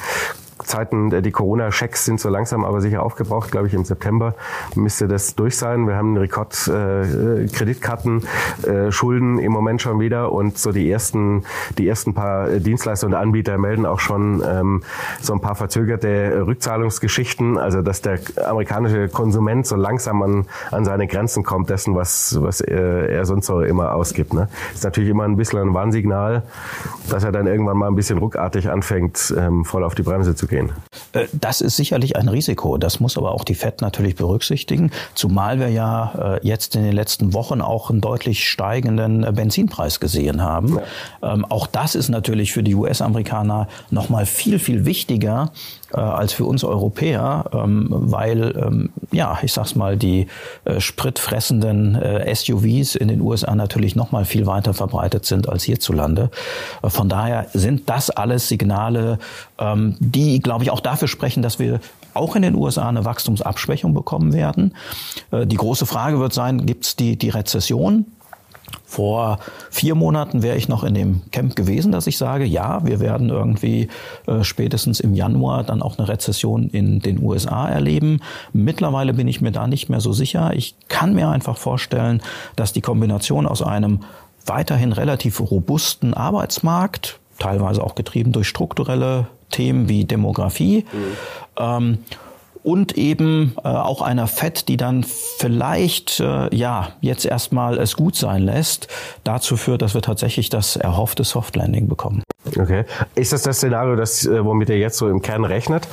[0.66, 3.52] Zeiten, äh, die Corona-Schecks sind so langsam aber sicher aufgebraucht.
[3.52, 4.36] Glaube ich, im September
[4.76, 5.88] müsste das durch sein.
[5.88, 8.24] Wir haben Rekord-Kreditkarten,
[8.66, 11.44] äh, äh, Schulden im Moment schon wieder und so die ersten,
[11.78, 14.84] die ersten paar Dienstleister und Anbieter melden auch schon ähm,
[15.22, 17.58] so ein paar verzögerte Rückzahlungsgeschichten.
[17.58, 22.62] Also, dass der amerikanische Konsument so langsam an, an seine Grenzen kommt dessen, was, was
[22.62, 24.34] er, er sonst so immer ausgibt.
[24.34, 24.48] Ne?
[24.74, 26.44] Ist natürlich immer ein bisschen ein Warnsignal,
[27.10, 30.48] dass er dann irgendwann mal ein bisschen ruckartig anfängt, ähm, voll auf die Bremse zu
[30.52, 30.72] gehen.
[31.14, 32.78] Äh, das ist sicherlich ein Risiko.
[32.78, 36.94] Das muss aber auch die FED natürlich berücksichtigen, zumal wir ja äh, jetzt in den
[36.94, 40.80] letzten Wochen auch einen deutlich steigenden äh, Benzinpreis gesehen haben.
[41.24, 41.34] Ja.
[41.34, 45.52] Ähm, auch das ist natürlich für die US-Amerikaner nochmal viel, viel wichtiger
[45.94, 50.28] als für uns Europäer, ähm, weil, ähm, ja, ich sag's mal, die
[50.78, 52.00] spritfressenden
[52.34, 56.32] SUVs in den USA natürlich nochmal viel weiter verbreitet sind als hierzulande.
[56.82, 59.20] Von daher sind das alles Signale,
[60.00, 61.80] die glaube ich, auch dafür sprechen, dass wir
[62.14, 64.76] auch in den USA eine Wachstumsabschwächung bekommen werden.
[65.32, 68.06] Äh, die große Frage wird sein, gibt es die, die Rezession?
[68.86, 73.00] Vor vier Monaten wäre ich noch in dem Camp gewesen, dass ich sage, ja, wir
[73.00, 73.88] werden irgendwie
[74.28, 78.20] äh, spätestens im Januar dann auch eine Rezession in den USA erleben.
[78.54, 80.52] Mittlerweile bin ich mir da nicht mehr so sicher.
[80.56, 82.22] Ich kann mir einfach vorstellen,
[82.56, 84.02] dass die Kombination aus einem
[84.46, 90.86] weiterhin relativ robusten Arbeitsmarkt, teilweise auch getrieben durch strukturelle Themen wie Demografie.
[90.92, 91.18] Mhm.
[91.58, 91.98] Ähm,
[92.64, 98.16] und eben äh, auch einer FED, die dann vielleicht äh, ja jetzt erstmal es gut
[98.16, 98.88] sein lässt,
[99.24, 102.24] dazu führt, dass wir tatsächlich das erhoffte Soft Landing bekommen.
[102.46, 102.86] Okay.
[103.16, 105.88] Ist das das Szenario, das, äh, womit ihr jetzt so im Kern rechnet?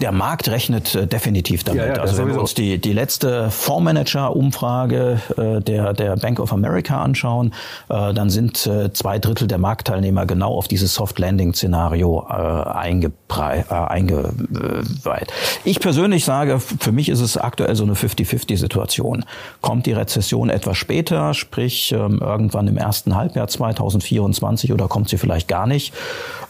[0.00, 1.82] Der Markt rechnet äh, definitiv damit.
[1.82, 6.52] Ja, ja, also wenn wir uns die, die letzte Fondsmanager-Umfrage äh, der, der Bank of
[6.52, 7.54] America anschauen,
[7.88, 13.74] äh, dann sind äh, zwei Drittel der Marktteilnehmer genau auf dieses Soft-Landing-Szenario äh, eingebrei, äh,
[13.74, 15.32] eingeweiht.
[15.64, 19.24] Ich persönlich sage, für mich ist es aktuell so eine 50-50-Situation.
[19.62, 25.18] Kommt die Rezession etwas später, sprich ähm, irgendwann im ersten Halbjahr 2024 oder kommt sie
[25.18, 25.94] vielleicht gar nicht?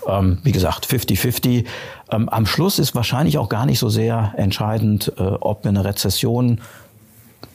[0.07, 1.64] Ähm, wie gesagt, 50-50.
[2.11, 5.85] Ähm, am Schluss ist wahrscheinlich auch gar nicht so sehr entscheidend, äh, ob wir eine
[5.85, 6.61] Rezession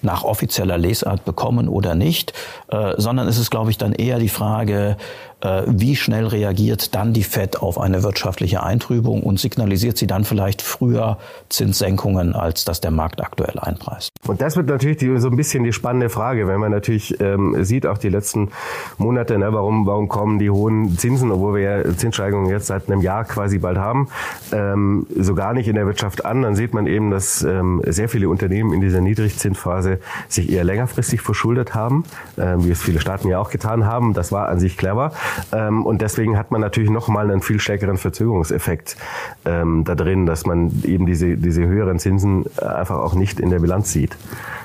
[0.04, 2.34] nach offizieller Lesart bekommen oder nicht,
[2.70, 4.98] äh, sondern es ist, glaube ich, dann eher die Frage,
[5.42, 10.24] äh, wie schnell reagiert dann die Fed auf eine wirtschaftliche Eintrübung und signalisiert sie dann
[10.24, 11.18] vielleicht früher
[11.50, 14.12] Zinssenkungen, als das der Markt aktuell einpreist.
[14.28, 17.64] Und das wird natürlich die, so ein bisschen die spannende Frage, wenn man natürlich ähm,
[17.64, 18.52] sieht, auch die letzten
[18.98, 23.02] Monate, ne, warum, warum kommen die hohen Zinsen, obwohl wir ja Zinssteigerungen jetzt seit einem
[23.02, 24.10] Jahr quasi bald haben,
[24.52, 26.44] ähm, so gar nicht in der Wirtschaft an.
[26.44, 29.91] Dann sieht man eben, dass ähm, sehr viele Unternehmen in dieser Niedrigzinsphase
[30.28, 32.04] sich eher längerfristig verschuldet haben,
[32.38, 34.14] ähm, wie es viele Staaten ja auch getan haben.
[34.14, 35.12] Das war an sich clever.
[35.52, 38.98] Ähm, und deswegen hat man natürlich nochmal einen viel stärkeren Verzögerungseffekt
[39.46, 43.60] ähm, da drin, dass man eben diese, diese höheren Zinsen einfach auch nicht in der
[43.60, 44.16] Bilanz sieht.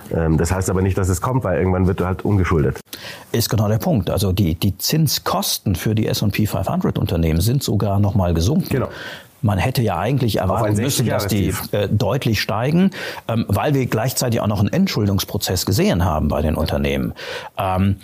[0.08, 2.78] Das heißt aber nicht, dass es kommt, weil irgendwann wird halt ungeschuldet.
[3.32, 4.08] Ist genau der Punkt.
[4.08, 8.68] Also die, die Zinskosten für die S&P 500 Unternehmen sind sogar nochmal gesunken.
[8.70, 8.88] Genau.
[9.46, 12.90] Man hätte ja eigentlich erwarten müssen, dass die äh, deutlich steigen,
[13.28, 17.14] ähm, weil wir gleichzeitig auch noch einen Entschuldungsprozess gesehen haben bei den Unternehmen.
[17.56, 17.96] Ähm,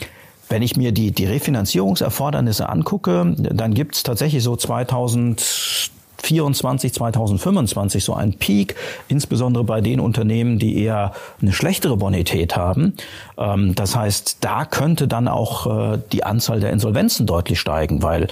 [0.48, 5.90] wenn ich mir die, die Refinanzierungserfordernisse angucke, dann gibt es tatsächlich so 2000
[6.22, 8.76] 2024, 2025 so ein Peak,
[9.08, 12.94] insbesondere bei den Unternehmen, die eher eine schlechtere Bonität haben.
[13.36, 18.28] Ähm, das heißt, da könnte dann auch äh, die Anzahl der Insolvenzen deutlich steigen, weil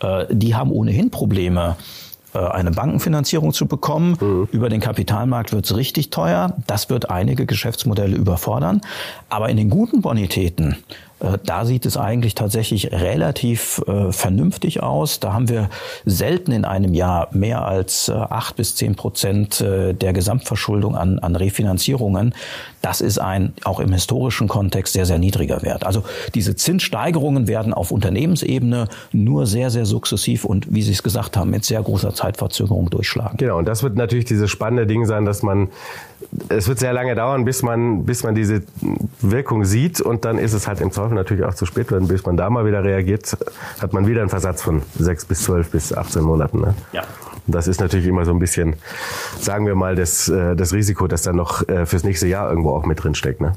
[0.00, 1.76] äh, die haben ohnehin Probleme
[2.38, 4.16] eine Bankenfinanzierung zu bekommen.
[4.20, 4.48] Mhm.
[4.52, 6.56] Über den Kapitalmarkt wird es richtig teuer.
[6.66, 8.80] Das wird einige Geschäftsmodelle überfordern.
[9.28, 10.76] Aber in den guten Bonitäten,
[11.11, 11.11] äh,
[11.44, 15.20] da sieht es eigentlich tatsächlich relativ äh, vernünftig aus.
[15.20, 15.70] Da haben wir
[16.04, 21.18] selten in einem Jahr mehr als äh, acht bis zehn Prozent äh, der Gesamtverschuldung an,
[21.18, 22.34] an Refinanzierungen.
[22.80, 25.86] Das ist ein auch im historischen Kontext sehr, sehr niedriger Wert.
[25.86, 26.02] Also
[26.34, 31.50] diese Zinssteigerungen werden auf Unternehmensebene nur sehr, sehr sukzessiv und, wie Sie es gesagt haben,
[31.50, 33.36] mit sehr großer Zeitverzögerung durchschlagen.
[33.36, 35.68] Genau, und das wird natürlich dieses spannende Ding sein, dass man
[36.48, 38.62] es wird sehr lange dauern, bis man, bis man diese
[39.20, 42.24] Wirkung sieht und dann ist es halt im Zweifel natürlich auch zu spät, weil bis
[42.24, 43.36] man da mal wieder reagiert,
[43.80, 46.60] hat man wieder einen Versatz von sechs bis zwölf bis 18 Monaten.
[46.60, 46.74] Ne?
[46.92, 47.02] Ja.
[47.46, 48.76] Das ist natürlich immer so ein bisschen,
[49.40, 52.70] sagen wir mal, das, äh, das Risiko, das dann noch äh, fürs nächste Jahr irgendwo
[52.70, 53.40] auch mit drin steckt.
[53.40, 53.52] Ne?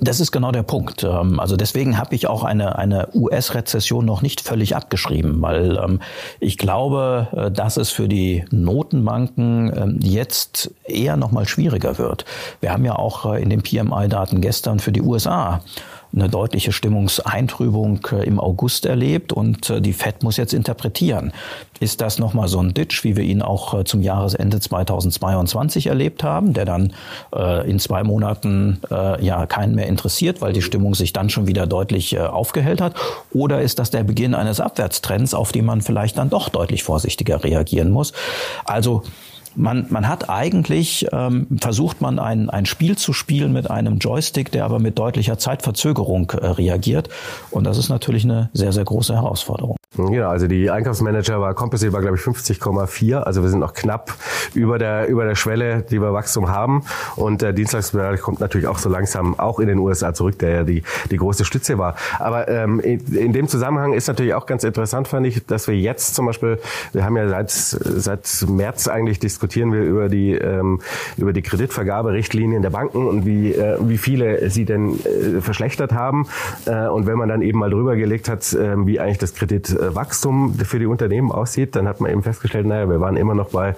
[0.00, 1.04] Das ist genau der Punkt.
[1.04, 6.00] Ähm, also deswegen habe ich auch eine, eine US-Rezession noch nicht völlig abgeschrieben, weil ähm,
[6.40, 12.24] ich glaube, äh, dass es für die Notenbanken ähm, jetzt eher noch mal schwieriger wird.
[12.60, 15.60] Wir haben ja auch in den PMI-Daten gestern für die USA
[16.14, 21.32] eine deutliche Stimmungseintrübung äh, im August erlebt und äh, die Fed muss jetzt interpretieren.
[21.78, 26.22] Ist das nochmal so ein Ditch, wie wir ihn auch äh, zum Jahresende 2022 erlebt
[26.22, 26.92] haben, der dann
[27.66, 32.18] in zwei Monaten ja keinen mehr interessiert, weil die Stimmung sich dann schon wieder deutlich
[32.18, 32.94] aufgehellt hat?
[33.32, 37.42] Oder ist das der Beginn eines Abwärtstrends, auf den man vielleicht dann doch deutlich vorsichtiger
[37.44, 38.12] reagieren muss?
[38.64, 39.02] Also
[39.56, 44.52] man, man hat eigentlich, ähm, versucht man ein, ein Spiel zu spielen mit einem Joystick,
[44.52, 47.08] der aber mit deutlicher Zeitverzögerung äh, reagiert.
[47.50, 49.76] Und das ist natürlich eine sehr, sehr große Herausforderung.
[49.98, 54.14] Ja, also die Einkaufsmanager war Composite war glaube ich 50,4, also wir sind noch knapp
[54.54, 56.84] über der über der Schwelle, die wir Wachstum haben.
[57.16, 60.62] Und der Dienstleistungsbereich kommt natürlich auch so langsam auch in den USA zurück, der ja
[60.62, 61.96] die die große Stütze war.
[62.20, 65.76] Aber ähm, in, in dem Zusammenhang ist natürlich auch ganz interessant fand ich, dass wir
[65.76, 66.60] jetzt zum Beispiel,
[66.92, 70.80] wir haben ja seit seit März eigentlich diskutieren wir über die ähm,
[71.16, 76.28] über die Kreditvergaberichtlinien der Banken und wie äh, wie viele sie denn äh, verschlechtert haben.
[76.66, 79.79] Äh, und wenn man dann eben mal drüber gelegt hat, äh, wie eigentlich das Kredit
[79.94, 83.50] Wachstum für die Unternehmen aussieht, dann hat man eben festgestellt, naja, wir waren immer noch
[83.50, 83.74] bei,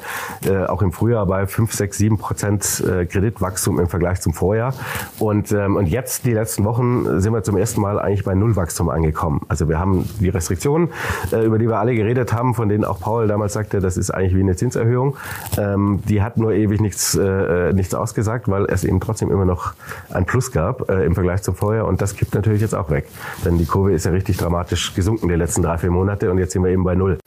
[0.46, 4.74] äh, auch im Frühjahr bei 5, 6, 7 Prozent äh, Kreditwachstum im Vergleich zum Vorjahr.
[5.18, 8.88] Und, ähm, und jetzt, die letzten Wochen, sind wir zum ersten Mal eigentlich bei Nullwachstum
[8.88, 9.42] angekommen.
[9.48, 10.88] Also wir haben die Restriktionen,
[11.32, 14.10] äh, über die wir alle geredet haben, von denen auch Paul damals sagte, das ist
[14.10, 15.16] eigentlich wie eine Zinserhöhung.
[15.58, 19.74] Ähm, die hat nur ewig nichts, äh, nichts ausgesagt, weil es eben trotzdem immer noch
[20.10, 21.86] ein Plus gab äh, im Vergleich zum Vorjahr.
[21.86, 23.08] Und das kippt natürlich jetzt auch weg.
[23.44, 26.52] Denn die Kurve ist ja richtig dramatisch gesunken die letzten drei, vier Monate und jetzt
[26.52, 27.18] sind wir eben bei Null.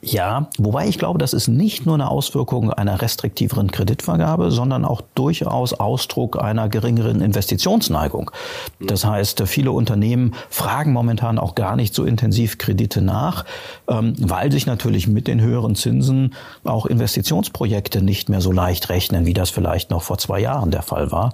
[0.00, 5.00] Ja, wobei ich glaube, das ist nicht nur eine Auswirkung einer restriktiveren Kreditvergabe, sondern auch
[5.16, 8.30] durchaus Ausdruck einer geringeren Investitionsneigung.
[8.78, 13.44] Das heißt, viele Unternehmen fragen momentan auch gar nicht so intensiv Kredite nach,
[13.88, 19.26] ähm, weil sich natürlich mit den höheren Zinsen auch Investitionsprojekte nicht mehr so leicht rechnen,
[19.26, 21.32] wie das vielleicht noch vor zwei Jahren der Fall war.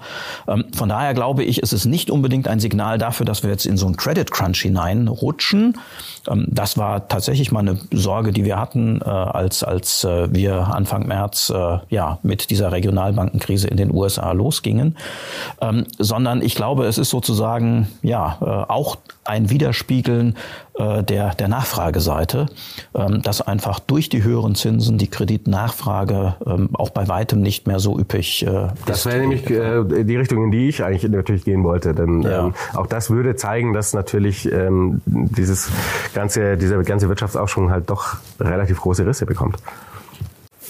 [0.49, 3.67] Ähm, von daher glaube ich, ist es nicht unbedingt ein Signal dafür, dass wir jetzt
[3.67, 5.79] in so einen Credit Crunch hineinrutschen.
[6.29, 10.33] Ähm, das war tatsächlich mal eine Sorge, die wir wir hatten, äh, als, als äh,
[10.33, 14.97] wir Anfang März äh, ja, mit dieser Regionalbankenkrise in den USA losgingen,
[15.61, 20.37] ähm, sondern ich glaube, es ist sozusagen ja äh, auch ein Widerspiegeln
[20.77, 22.47] äh, der, der Nachfrageseite,
[22.95, 27.79] ähm, dass einfach durch die höheren Zinsen die Kreditnachfrage ähm, auch bei weitem nicht mehr
[27.79, 31.63] so üppig äh, Das wäre nämlich äh, die Richtung, in die ich eigentlich natürlich gehen
[31.63, 31.95] wollte.
[31.95, 32.47] Denn ja.
[32.47, 35.71] ähm, auch das würde zeigen, dass natürlich ähm, dieses
[36.13, 39.59] ganze, dieser ganze Wirtschaftsaufschwung halt doch relativ große Risse bekommt.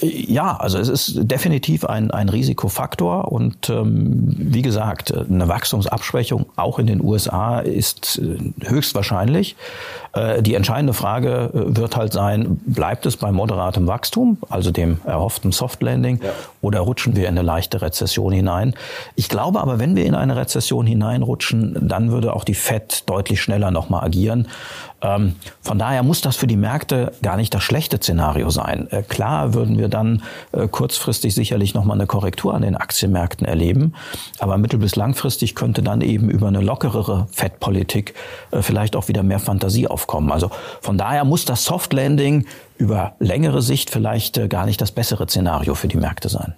[0.05, 6.79] Ja, also es ist definitiv ein, ein Risikofaktor und ähm, wie gesagt, eine Wachstumsabschwächung auch
[6.79, 8.37] in den USA ist äh,
[8.67, 9.55] höchstwahrscheinlich.
[10.13, 14.99] Äh, die entscheidende Frage äh, wird halt sein, bleibt es bei moderatem Wachstum, also dem
[15.05, 16.31] erhofften Soft Landing, ja.
[16.61, 18.73] oder rutschen wir in eine leichte Rezession hinein?
[19.15, 23.41] Ich glaube aber, wenn wir in eine Rezession hineinrutschen, dann würde auch die Fed deutlich
[23.41, 24.47] schneller nochmal agieren.
[25.01, 28.87] Ähm, von daher muss das für die Märkte gar nicht das schlechte Szenario sein.
[28.91, 33.93] Äh, klar würden wir dann äh, kurzfristig sicherlich nochmal eine Korrektur an den Aktienmärkten erleben,
[34.39, 38.13] aber mittel- bis langfristig könnte dann eben über eine lockerere Fed-Politik
[38.51, 40.31] äh, vielleicht auch wieder mehr Fantasie aufkommen.
[40.31, 40.49] Also
[40.81, 42.45] von daher muss das Soft Landing
[42.77, 46.55] über längere Sicht vielleicht gar nicht das bessere Szenario für die Märkte sein.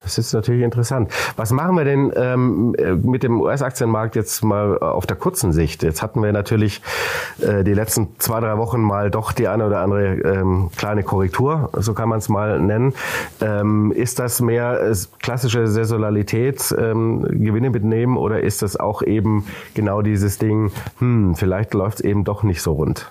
[0.00, 1.12] Das ist natürlich interessant.
[1.34, 2.70] Was machen wir denn ähm,
[3.02, 5.82] mit dem US-Aktienmarkt jetzt mal auf der kurzen Sicht?
[5.82, 6.80] Jetzt hatten wir natürlich
[7.40, 11.70] äh, die letzten zwei, drei Wochen mal doch die eine oder andere ähm, kleine Korrektur,
[11.78, 12.94] so kann man es mal nennen.
[13.40, 19.46] Ähm, ist das mehr äh, klassische Saisonalität, ähm, Gewinne mitnehmen oder ist das auch eben
[19.74, 20.70] genau dieses Ding,
[21.00, 23.10] hm, vielleicht läuft es eben doch nicht so rund?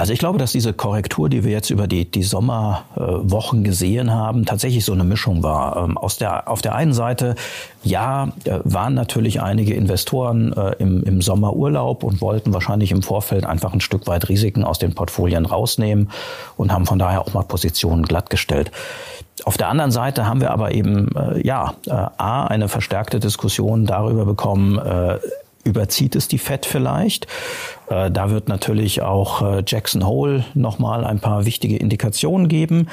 [0.00, 4.46] Also ich glaube, dass diese Korrektur, die wir jetzt über die, die Sommerwochen gesehen haben,
[4.46, 5.76] tatsächlich so eine Mischung war.
[5.76, 7.34] Ähm, aus der, auf der einen Seite,
[7.84, 13.44] ja, äh, waren natürlich einige Investoren äh, im, im Sommerurlaub und wollten wahrscheinlich im Vorfeld
[13.44, 16.10] einfach ein Stück weit Risiken aus den Portfolien rausnehmen
[16.56, 18.70] und haben von daher auch mal Positionen glattgestellt.
[19.44, 24.24] Auf der anderen Seite haben wir aber eben, äh, ja, A, eine verstärkte Diskussion darüber
[24.24, 24.78] bekommen,
[25.70, 27.26] überzieht es die Fed vielleicht.
[27.88, 32.88] Äh, da wird natürlich auch äh, Jackson Hole nochmal ein paar wichtige Indikationen geben.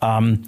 [0.00, 0.44] Ähm,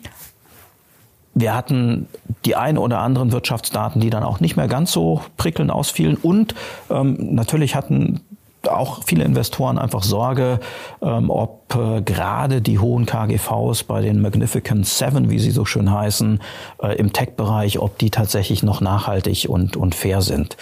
[1.34, 2.08] wir hatten
[2.44, 6.16] die ein oder anderen Wirtschaftsdaten, die dann auch nicht mehr ganz so prickelnd ausfielen.
[6.16, 6.54] Und
[6.90, 8.20] ähm, natürlich hatten
[8.68, 10.60] auch viele Investoren einfach Sorge,
[11.00, 15.90] ähm, ob äh, gerade die hohen KGVs bei den Magnificent Seven, wie sie so schön
[15.90, 16.40] heißen,
[16.82, 20.56] äh, im Tech-Bereich, ob die tatsächlich noch nachhaltig und, und fair sind.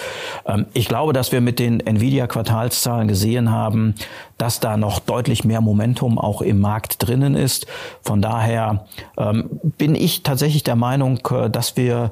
[0.46, 3.94] Ähm, ich glaube, dass wir mit den Nvidia-Quartalszahlen gesehen haben,
[4.38, 7.66] dass da noch deutlich mehr Momentum auch im Markt drinnen ist.
[8.02, 8.86] Von daher
[9.18, 12.10] ähm, bin ich tatsächlich der Meinung, äh, dass wir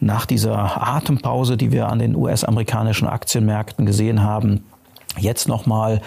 [0.00, 4.64] nach dieser Atempause, die wir an den US-amerikanischen Aktienmärkten gesehen haben,
[5.18, 6.00] jetzt nochmal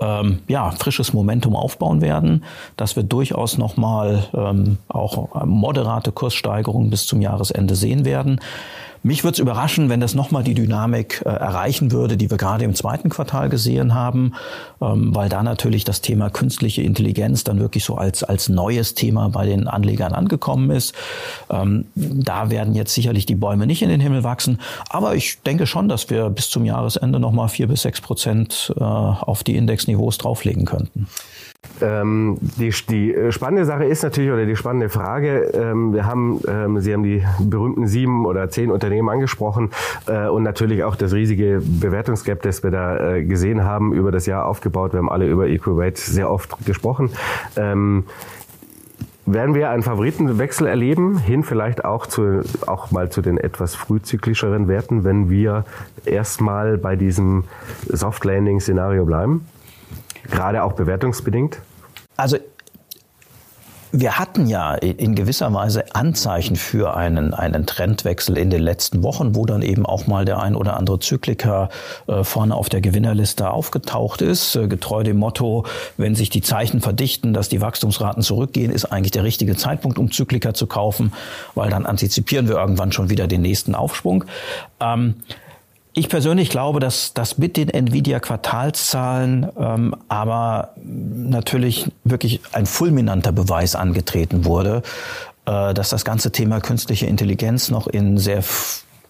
[0.00, 2.44] ähm, ja, frisches Momentum aufbauen werden,
[2.76, 8.40] dass wir durchaus nochmal ähm, auch moderate Kurssteigerungen bis zum Jahresende sehen werden.
[9.06, 12.64] Mich würde es überraschen, wenn das nochmal die Dynamik äh, erreichen würde, die wir gerade
[12.64, 14.32] im zweiten Quartal gesehen haben,
[14.80, 19.28] ähm, weil da natürlich das Thema künstliche Intelligenz dann wirklich so als, als neues Thema
[19.28, 20.94] bei den Anlegern angekommen ist.
[21.50, 25.66] Ähm, da werden jetzt sicherlich die Bäume nicht in den Himmel wachsen, aber ich denke
[25.66, 30.16] schon, dass wir bis zum Jahresende nochmal vier bis sechs Prozent äh, auf die Indexniveaus
[30.16, 31.08] drauflegen könnten.
[31.80, 36.40] Ähm, die, die äh, spannende Sache ist natürlich, oder die spannende Frage, ähm, wir haben,
[36.46, 39.70] ähm, Sie haben die berühmten sieben oder zehn Unternehmen angesprochen
[40.06, 44.26] äh, und natürlich auch das riesige Bewertungsgap, das wir da äh, gesehen haben, über das
[44.26, 44.92] Jahr aufgebaut.
[44.92, 47.10] Wir haben alle über Equivate sehr oft gesprochen.
[47.56, 48.04] Ähm,
[49.26, 54.68] werden wir einen Favoritenwechsel erleben, hin vielleicht auch zu, auch mal zu den etwas frühzyklischeren
[54.68, 55.64] Werten, wenn wir
[56.04, 57.44] erstmal bei diesem
[57.88, 59.46] Soft Landing Szenario bleiben?
[60.30, 61.58] Gerade auch bewertungsbedingt?
[62.16, 62.38] Also
[63.96, 69.36] wir hatten ja in gewisser Weise Anzeichen für einen, einen Trendwechsel in den letzten Wochen,
[69.36, 71.68] wo dann eben auch mal der ein oder andere Zykliker
[72.08, 74.56] äh, vorne auf der Gewinnerliste aufgetaucht ist.
[74.56, 75.64] Äh, getreu dem Motto,
[75.96, 80.10] wenn sich die Zeichen verdichten, dass die Wachstumsraten zurückgehen, ist eigentlich der richtige Zeitpunkt, um
[80.10, 81.12] Zykliker zu kaufen,
[81.54, 84.24] weil dann antizipieren wir irgendwann schon wieder den nächsten Aufschwung.
[84.80, 85.14] Ähm,
[85.94, 93.76] ich persönlich glaube, dass, dass mit den Nvidia-Quartalszahlen ähm, aber natürlich wirklich ein fulminanter Beweis
[93.76, 94.82] angetreten wurde,
[95.46, 98.42] äh, dass das ganze Thema künstliche Intelligenz noch in sehr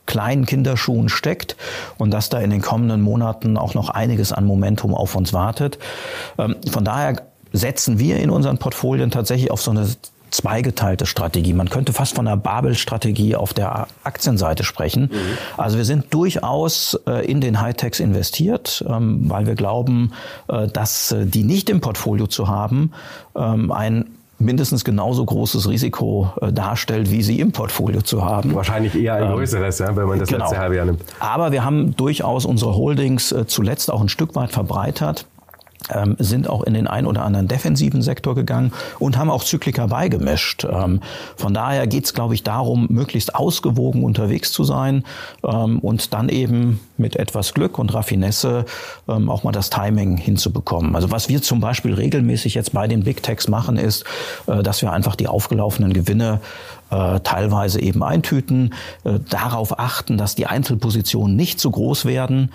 [0.07, 1.57] kleinen Kinderschuhen steckt
[1.97, 5.79] und dass da in den kommenden Monaten auch noch einiges an Momentum auf uns wartet.
[6.37, 7.23] Ähm, von daher
[7.55, 9.89] setzen wir in unseren Portfolien tatsächlich auf so eine
[10.35, 11.53] zweigeteilte Strategie.
[11.53, 15.11] Man könnte fast von einer Babel-Strategie auf der Aktienseite sprechen.
[15.13, 15.19] Mhm.
[15.57, 20.13] Also wir sind durchaus äh, in den Hightechs investiert, ähm, weil wir glauben,
[20.49, 22.93] äh, dass äh, die nicht im Portfolio zu haben,
[23.37, 24.07] ähm, ein
[24.39, 28.53] mindestens genauso großes Risiko darstellt, wie sie im Portfolio zu haben.
[28.55, 30.45] Wahrscheinlich eher ein ähm, größeres, ja, wenn man das genau.
[30.45, 31.03] letzte halbe Jahr nimmt.
[31.21, 35.27] Aber wir haben durchaus unsere Holdings zuletzt auch ein Stück weit verbreitert
[35.91, 39.87] ähm, sind auch in den ein oder anderen defensiven Sektor gegangen und haben auch Zyklika
[39.87, 40.65] beigemischt.
[40.65, 41.01] Ähm,
[41.37, 45.05] von daher geht es, glaube ich, darum, möglichst ausgewogen unterwegs zu sein
[45.45, 48.65] ähm, und dann eben mit etwas Glück und Raffinesse
[49.09, 50.95] ähm, auch mal das Timing hinzubekommen.
[50.95, 54.05] Also was wir zum Beispiel regelmäßig jetzt bei den Big Techs machen, ist,
[54.47, 56.41] äh, dass wir einfach die aufgelaufenen Gewinne
[56.91, 58.75] äh, teilweise eben eintüten,
[59.05, 62.53] äh, darauf achten, dass die Einzelpositionen nicht zu groß werden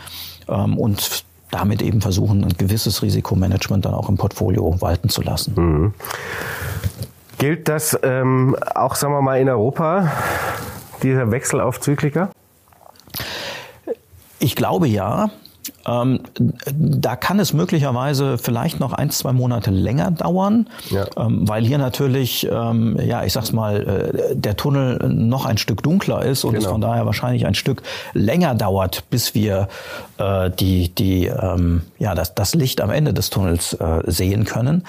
[0.47, 5.53] ähm, und damit eben versuchen, ein gewisses Risikomanagement dann auch im Portfolio walten zu lassen.
[5.55, 5.93] Mhm.
[7.37, 10.11] Gilt das ähm, auch, sagen wir mal, in Europa,
[11.01, 12.29] dieser Wechsel auf Zyklika?
[14.39, 15.29] Ich glaube ja.
[15.89, 16.19] Ähm,
[16.71, 21.05] da kann es möglicherweise vielleicht noch ein, zwei Monate länger dauern, ja.
[21.17, 25.81] ähm, weil hier natürlich, ähm, ja, ich sag's mal, äh, der Tunnel noch ein Stück
[25.81, 26.65] dunkler ist und genau.
[26.65, 27.81] es von daher wahrscheinlich ein Stück
[28.13, 29.67] länger dauert, bis wir
[30.17, 34.83] äh, die, die, ähm, ja, das, das Licht am Ende des Tunnels äh, sehen können.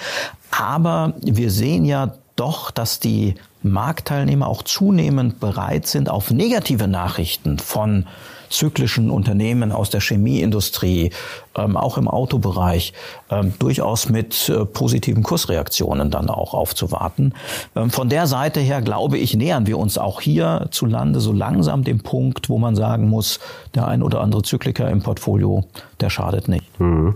[0.51, 7.59] Aber wir sehen ja doch, dass die Marktteilnehmer auch zunehmend bereit sind, auf negative Nachrichten
[7.59, 8.05] von
[8.51, 11.11] zyklischen Unternehmen aus der Chemieindustrie,
[11.55, 12.93] ähm, auch im Autobereich,
[13.29, 17.33] ähm, durchaus mit äh, positiven Kursreaktionen dann auch aufzuwarten.
[17.75, 21.33] Ähm, von der Seite her, glaube ich, nähern wir uns auch hier zu Lande so
[21.33, 23.39] langsam dem Punkt, wo man sagen muss,
[23.75, 25.65] der ein oder andere Zykliker im Portfolio,
[25.99, 26.79] der schadet nicht.
[26.79, 27.15] Mhm.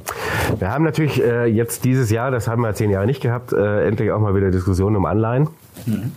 [0.60, 3.88] Wir haben natürlich äh, jetzt dieses Jahr, das haben wir zehn Jahre nicht gehabt, äh,
[3.88, 5.48] endlich auch mal wieder Diskussionen um Anleihen.
[5.86, 6.12] Mhm.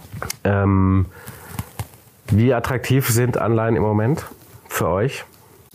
[0.45, 1.07] Ähm,
[2.31, 4.27] wie attraktiv sind Anleihen im Moment?
[4.69, 5.25] Für euch?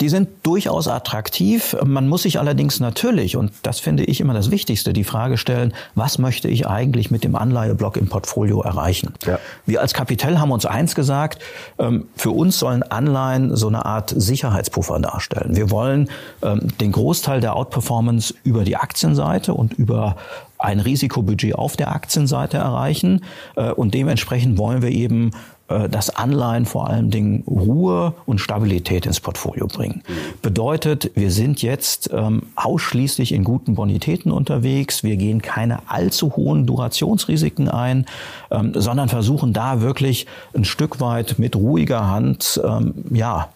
[0.02, 1.76] Die sind durchaus attraktiv.
[1.84, 5.74] Man muss sich allerdings natürlich, und das finde ich immer das Wichtigste, die Frage stellen,
[5.94, 9.14] was möchte ich eigentlich mit dem Anleiheblock im Portfolio erreichen?
[9.26, 9.40] Ja.
[9.66, 11.42] Wir als Kapitell haben uns eins gesagt,
[11.78, 15.56] ähm, für uns sollen Anleihen so eine Art Sicherheitspuffer darstellen.
[15.56, 16.10] Wir wollen
[16.42, 20.16] ähm, den Großteil der Outperformance über die Aktienseite und über
[20.58, 23.24] ein Risikobudget auf der Aktienseite erreichen.
[23.56, 25.32] Äh, und dementsprechend wollen wir eben
[25.68, 30.04] dass Anleihen vor allen Dingen Ruhe und Stabilität ins Portfolio bringen.
[30.42, 35.04] Bedeutet, wir sind jetzt ähm, ausschließlich in guten Bonitäten unterwegs.
[35.04, 38.06] Wir gehen keine allzu hohen Durationsrisiken ein,
[38.52, 43.50] ähm, sondern versuchen da wirklich ein Stück weit mit ruhiger Hand, ähm, ja,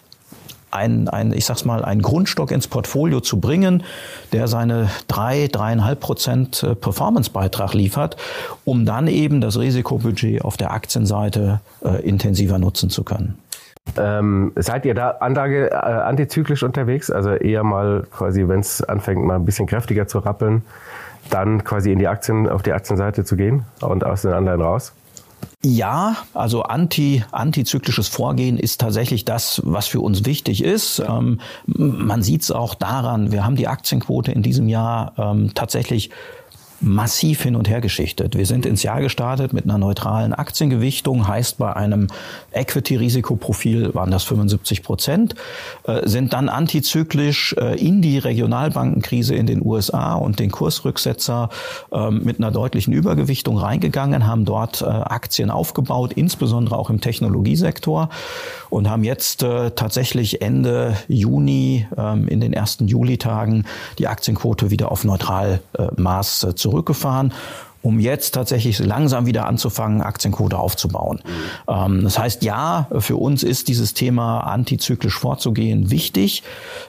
[0.71, 3.83] ein, ein, ich sag's mal, einen Grundstock ins Portfolio zu bringen,
[4.31, 8.17] der seine drei, dreieinhalb Prozent äh, Performancebeitrag liefert,
[8.65, 13.37] um dann eben das Risikobudget auf der Aktienseite äh, intensiver nutzen zu können.
[13.95, 17.09] Ähm, seid ihr da Anlage äh, antizyklisch unterwegs?
[17.09, 20.63] Also eher mal quasi, wenn es anfängt, mal ein bisschen kräftiger zu rappeln,
[21.29, 24.93] dann quasi in die Aktien, auf die Aktienseite zu gehen und aus den Anleihen raus?
[25.69, 30.99] Ja, also anti, antizyklisches Vorgehen ist tatsächlich das, was für uns wichtig ist.
[30.99, 36.09] Ähm, man sieht es auch daran, wir haben die Aktienquote in diesem Jahr ähm, tatsächlich
[36.79, 38.37] massiv hin und her geschichtet.
[38.37, 42.07] Wir sind ins Jahr gestartet mit einer neutralen Aktiengewichtung, heißt bei einem
[42.51, 45.35] Equity-Risikoprofil waren das 75 Prozent,
[45.83, 51.49] äh, sind dann antizyklisch äh, in die Regionalbankenkrise in den USA und den Kursrücksetzer
[51.91, 58.09] äh, mit einer deutlichen Übergewichtung reingegangen, haben dort äh, Aktien aufgebaut, insbesondere auch im Technologiesektor
[58.69, 63.65] und haben jetzt tatsächlich Ende Juni ähm, in den ersten Julitagen
[63.99, 67.33] die Aktienquote wieder auf Neutralmaß äh, zurückgefahren
[67.83, 71.21] um jetzt tatsächlich langsam wieder anzufangen, Aktienquote aufzubauen.
[71.69, 72.03] Mhm.
[72.03, 76.43] Das heißt, ja, für uns ist dieses Thema antizyklisch vorzugehen wichtig.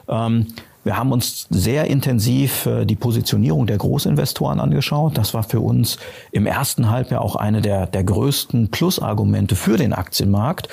[0.09, 0.47] Ähm,
[0.83, 5.17] wir haben uns sehr intensiv äh, die Positionierung der Großinvestoren angeschaut.
[5.17, 5.99] Das war für uns
[6.31, 10.67] im ersten Halbjahr auch eine der, der größten Plusargumente für den Aktienmarkt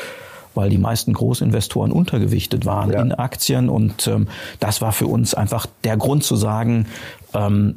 [0.57, 3.01] weil die meisten Großinvestoren untergewichtet waren ja.
[3.01, 3.69] in Aktien.
[3.69, 4.29] Und ähm,
[4.61, 6.87] das war für uns einfach der Grund zu sagen,
[7.37, 7.75] ähm,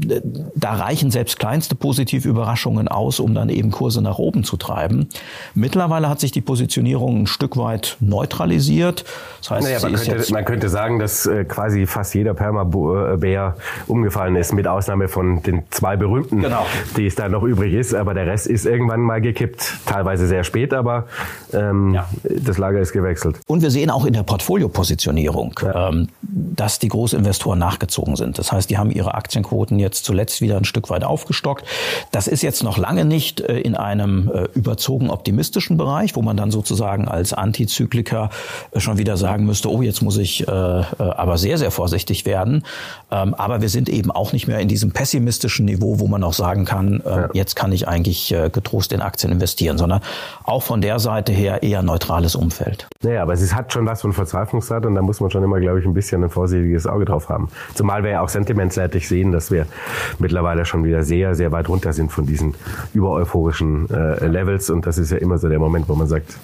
[0.56, 5.10] da reichen selbst kleinste positive Überraschungen aus, um dann eben Kurse nach oben zu treiben.
[5.54, 9.06] Mittlerweile hat sich die Positionierung ein Stück weit neutralisiert.
[9.40, 13.56] Das heißt, naja, man, könnte, man, könnte, sagen, dass äh, quasi fast jeder Perma-Bär
[13.88, 16.66] umgefallen ist, mit Ausnahme von den zwei berühmten, genau.
[16.96, 17.94] die es da noch übrig ist.
[17.96, 21.08] Aber der Rest ist irgendwann mal gekippt, teilweise sehr spät, aber
[21.54, 22.08] ähm, ja.
[22.24, 23.40] das Lager ist gewechselt.
[23.48, 25.90] Und wir sehen auch in der Portfoliopositionierung, ja.
[25.90, 28.38] ähm, dass die Großinvestoren nachgezogen sind.
[28.38, 31.66] Das heißt, die haben ihre Aktien Aktienquoten jetzt zuletzt wieder ein Stück weit aufgestockt.
[32.12, 36.36] Das ist jetzt noch lange nicht äh, in einem äh, überzogen optimistischen Bereich, wo man
[36.36, 38.30] dann sozusagen als Antizykliker
[38.72, 42.64] äh, schon wieder sagen müsste, oh, jetzt muss ich aber sehr, sehr vorsichtig werden.
[43.12, 46.34] Ähm, aber wir sind eben auch nicht mehr in diesem pessimistischen Niveau, wo man auch
[46.34, 47.04] sagen kann,
[47.34, 50.02] jetzt kann ich eigentlich getrost in Aktien investieren, sondern
[50.44, 52.59] auch von der Seite her eher neutrales Umfeld.
[53.04, 55.80] Naja, aber es hat schon was von Verzweiflungstat und da muss man schon immer, glaube
[55.80, 57.50] ich, ein bisschen ein vorsichtiges Auge drauf haben.
[57.76, 59.66] Zumal wir ja auch sentimentseitig sehen, dass wir
[60.20, 62.56] mittlerweile schon wieder sehr, sehr weit runter sind von diesen
[62.94, 64.70] übereuphorischen äh, Levels.
[64.70, 66.38] Und das ist ja immer so der Moment, wo man sagt,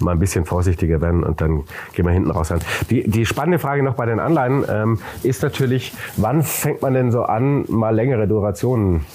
[0.00, 2.52] mal ein bisschen vorsichtiger werden und dann gehen wir hinten raus.
[2.90, 7.10] Die, die spannende Frage noch bei den Anleihen ähm, ist natürlich, wann fängt man denn
[7.10, 9.06] so an, mal längere Durationen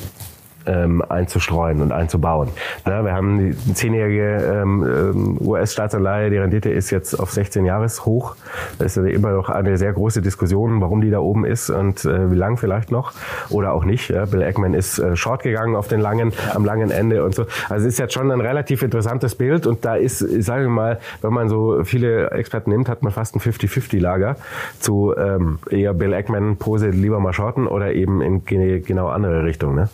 [0.66, 2.50] ähm, einzustreuen und einzubauen.
[2.86, 8.06] Ja, wir haben die zehnjährige ähm, ähm US-Staatsanleihe, die Rendite ist jetzt auf 16 Jahres
[8.06, 8.36] hoch.
[8.80, 12.32] Das ist immer noch eine sehr große Diskussion, warum die da oben ist und äh,
[12.32, 13.14] wie lang vielleicht noch
[13.50, 14.10] oder auch nicht.
[14.10, 17.46] Ja, Bill Eggman ist äh, short gegangen auf den langen, am langen Ende und so.
[17.70, 21.00] Also es ist jetzt schon ein relativ interessantes Bild und da ist, sagen wir mal,
[21.22, 24.36] wenn man so viele Experten nimmt, hat man fast ein 50-50-Lager
[24.80, 29.76] zu ähm, eher Bill Eggman Pose lieber mal shorten oder eben in genau andere Richtung.
[29.76, 29.90] Ne?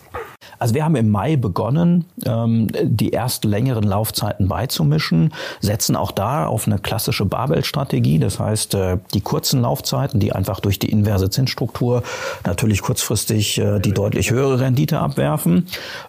[0.58, 6.46] Also wir haben im Mai begonnen, ähm, die ersten längeren Laufzeiten beizumischen, setzen auch da
[6.46, 8.18] auf eine klassische Barbell-Strategie.
[8.18, 12.02] Das heißt, äh, die kurzen Laufzeiten, die einfach durch die inverse Zinsstruktur
[12.44, 15.66] natürlich kurzfristig äh, die deutlich höhere Rendite abwerfen.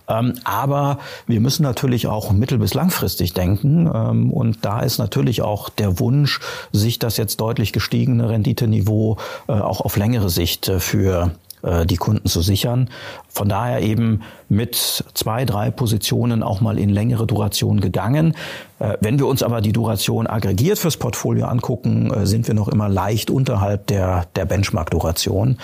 [0.07, 3.89] Ähm, aber wir müssen natürlich auch mittel- bis langfristig denken.
[3.93, 6.39] Ähm, und da ist natürlich auch der Wunsch,
[6.71, 9.17] sich das jetzt deutlich gestiegene Renditeniveau
[9.47, 12.89] äh, auch auf längere Sicht für äh, die Kunden zu sichern.
[13.27, 14.75] Von daher eben mit
[15.13, 18.35] zwei, drei Positionen auch mal in längere Duration gegangen.
[18.79, 22.67] Äh, wenn wir uns aber die Duration aggregiert fürs Portfolio angucken, äh, sind wir noch
[22.67, 25.57] immer leicht unterhalb der, der Benchmark-Duration.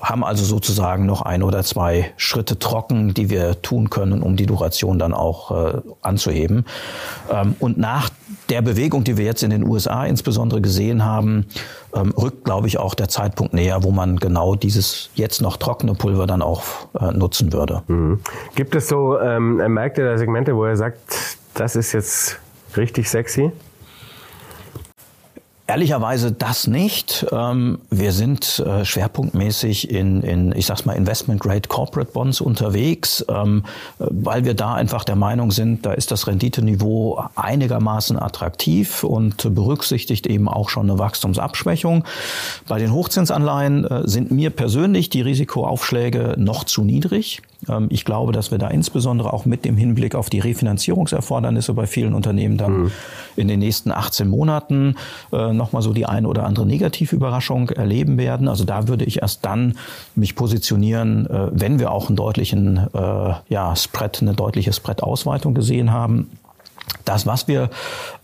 [0.00, 4.46] Haben also sozusagen noch ein oder zwei Schritte trocken, die wir tun können, um die
[4.46, 6.64] Duration dann auch äh, anzuheben.
[7.30, 8.10] Ähm, und nach
[8.48, 11.46] der Bewegung, die wir jetzt in den USA insbesondere gesehen haben,
[11.94, 15.94] ähm, rückt, glaube ich, auch der Zeitpunkt näher, wo man genau dieses jetzt noch trockene
[15.94, 16.62] Pulver dann auch
[16.98, 17.82] äh, nutzen würde.
[17.86, 18.20] Mhm.
[18.54, 20.98] Gibt es so ähm, Märkte oder Segmente, wo er sagt,
[21.54, 22.38] das ist jetzt
[22.76, 23.52] richtig sexy?
[25.70, 27.24] Ehrlicherweise das nicht.
[27.30, 33.24] Ähm, wir sind äh, schwerpunktmäßig in, in, ich sag's mal, Investment Grade Corporate Bonds unterwegs,
[33.28, 33.62] ähm,
[34.00, 40.26] weil wir da einfach der Meinung sind, da ist das Renditeniveau einigermaßen attraktiv und berücksichtigt
[40.26, 42.02] eben auch schon eine Wachstumsabschwächung.
[42.66, 47.42] Bei den Hochzinsanleihen äh, sind mir persönlich die Risikoaufschläge noch zu niedrig.
[47.68, 51.86] Ähm, ich glaube, dass wir da insbesondere auch mit dem Hinblick auf die Refinanzierungserfordernisse bei
[51.86, 52.92] vielen Unternehmen dann mhm.
[53.36, 54.96] in den nächsten 18 Monaten
[55.32, 58.48] äh, nochmal so die eine oder andere Negativüberraschung erleben werden.
[58.48, 59.76] Also da würde ich erst dann
[60.14, 65.92] mich positionieren, äh, wenn wir auch einen deutlichen äh, ja, Spread, eine deutliche Spread-Ausweitung gesehen
[65.92, 66.30] haben.
[67.04, 67.70] Das, was wir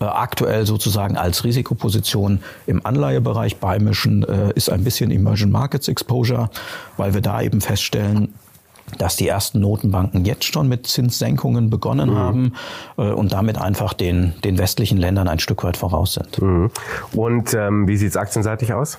[0.01, 6.51] äh, aktuell sozusagen als Risikoposition im Anleihebereich beimischen, äh, ist ein bisschen Emerging Markets Exposure,
[6.97, 8.35] weil wir da eben feststellen,
[8.99, 12.17] dass die ersten Notenbanken jetzt schon mit Zinssenkungen begonnen mhm.
[12.17, 12.53] haben
[12.99, 16.41] äh, und damit einfach den, den westlichen Ländern ein Stück weit voraus sind.
[16.41, 16.71] Mhm.
[17.13, 18.99] Und ähm, wie sieht es aktienseitig aus?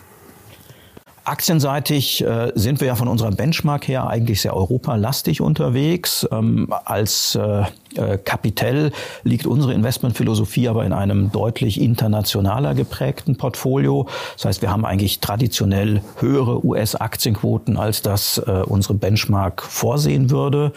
[1.28, 6.26] Aktienseitig äh, sind wir ja von unserer Benchmark her eigentlich sehr europalastig unterwegs.
[6.32, 7.64] Ähm, als äh,
[7.96, 14.08] äh, Kapitell liegt unsere Investmentphilosophie aber in einem deutlich internationaler geprägten Portfolio.
[14.38, 20.72] Das heißt, wir haben eigentlich traditionell höhere US-Aktienquoten, als das äh, unsere Benchmark vorsehen würde.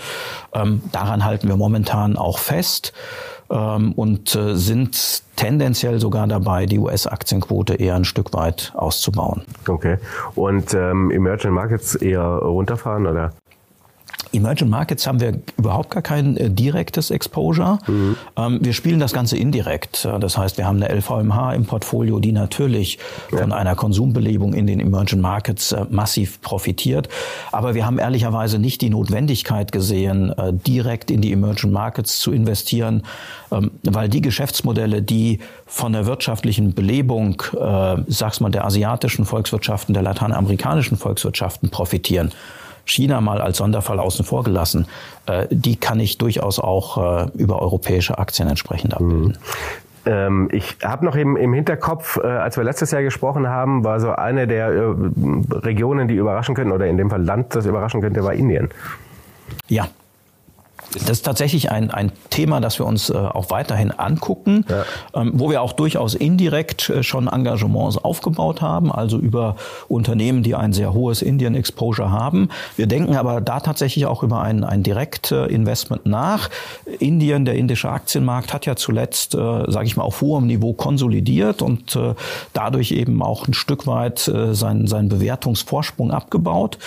[0.53, 2.93] Ähm, daran halten wir momentan auch fest
[3.51, 9.43] ähm, und äh, sind tendenziell sogar dabei, die US-Aktienquote eher ein Stück weit auszubauen.
[9.67, 9.97] Okay.
[10.35, 13.33] Und ähm, Emerging Markets eher runterfahren oder?
[14.33, 17.79] Emerging Markets haben wir überhaupt gar kein äh, direktes Exposure.
[17.87, 18.17] Mhm.
[18.37, 20.09] Ähm, wir spielen das Ganze indirekt.
[20.21, 22.99] Das heißt, wir haben eine LVMH im Portfolio, die natürlich
[23.33, 23.39] ja.
[23.39, 27.09] von einer Konsumbelebung in den Emerging Markets äh, massiv profitiert.
[27.53, 32.33] Aber wir haben ehrlicherweise nicht die Notwendigkeit gesehen, äh, direkt in die Emerging Markets zu
[32.33, 33.03] investieren,
[33.51, 39.95] ähm, weil die Geschäftsmodelle, die von der wirtschaftlichen Belebung, äh, sag's mal, der asiatischen Volkswirtschaften,
[39.95, 42.33] der lateinamerikanischen Volkswirtschaften profitieren,
[42.91, 44.87] China mal als Sonderfall außen vor gelassen,
[45.27, 49.29] äh, die kann ich durchaus auch äh, über europäische Aktien entsprechend abbilden.
[49.29, 49.37] Mhm.
[50.07, 54.01] Ähm, ich habe noch im, im Hinterkopf, äh, als wir letztes Jahr gesprochen haben, war
[54.01, 54.95] so eine der
[55.51, 58.71] Regionen, die überraschen könnten, oder in dem Fall Land, das überraschen könnte, war Indien.
[59.69, 59.89] Ja,
[60.95, 64.85] das ist tatsächlich ein, ein Thema, das wir uns äh, auch weiterhin angucken, ja.
[65.15, 69.57] ähm, wo wir auch durchaus indirekt äh, schon Engagements aufgebaut haben, also über
[69.89, 72.49] Unternehmen, die ein sehr hohes Indien-Exposure haben.
[72.77, 76.51] Wir denken aber da tatsächlich auch über ein, ein Direktinvestment nach.
[76.99, 79.39] Indien, der indische Aktienmarkt, hat ja zuletzt, äh,
[79.71, 82.15] sage ich mal, auf hohem Niveau konsolidiert und äh,
[82.53, 86.79] dadurch eben auch ein Stück weit äh, seinen, seinen Bewertungsvorsprung abgebaut.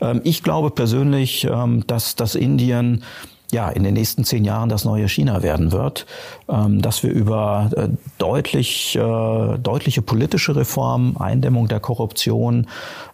[0.00, 3.04] Ähm, ich glaube persönlich, ähm, dass, dass Indien
[3.52, 6.06] ja, in den nächsten zehn Jahren das neue China werden wird,
[6.48, 7.88] ähm, dass wir über äh,
[8.18, 12.66] deutlich, äh, deutliche politische Reformen, Eindämmung der Korruption,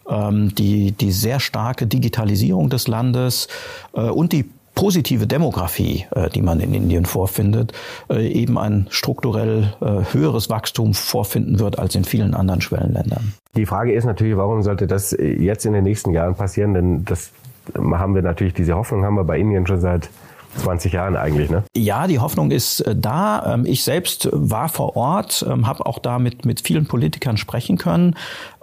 [0.09, 3.49] ähm, die, die sehr starke Digitalisierung des Landes
[3.95, 7.73] äh, und die positive Demografie, die man in Indien vorfindet,
[8.09, 9.75] eben ein strukturell
[10.13, 13.35] höheres Wachstum vorfinden wird als in vielen anderen Schwellenländern.
[13.57, 16.75] Die Frage ist natürlich, warum sollte das jetzt in den nächsten Jahren passieren?
[16.75, 17.33] Denn das
[17.77, 20.11] haben wir natürlich, diese Hoffnung haben wir bei Indien schon seit
[20.59, 21.65] 20 Jahren eigentlich, ne?
[21.77, 23.55] Ja, die Hoffnung ist äh, da.
[23.55, 27.79] Ähm, ich selbst war vor Ort, ähm, habe auch da mit, mit vielen Politikern sprechen
[27.79, 28.17] können.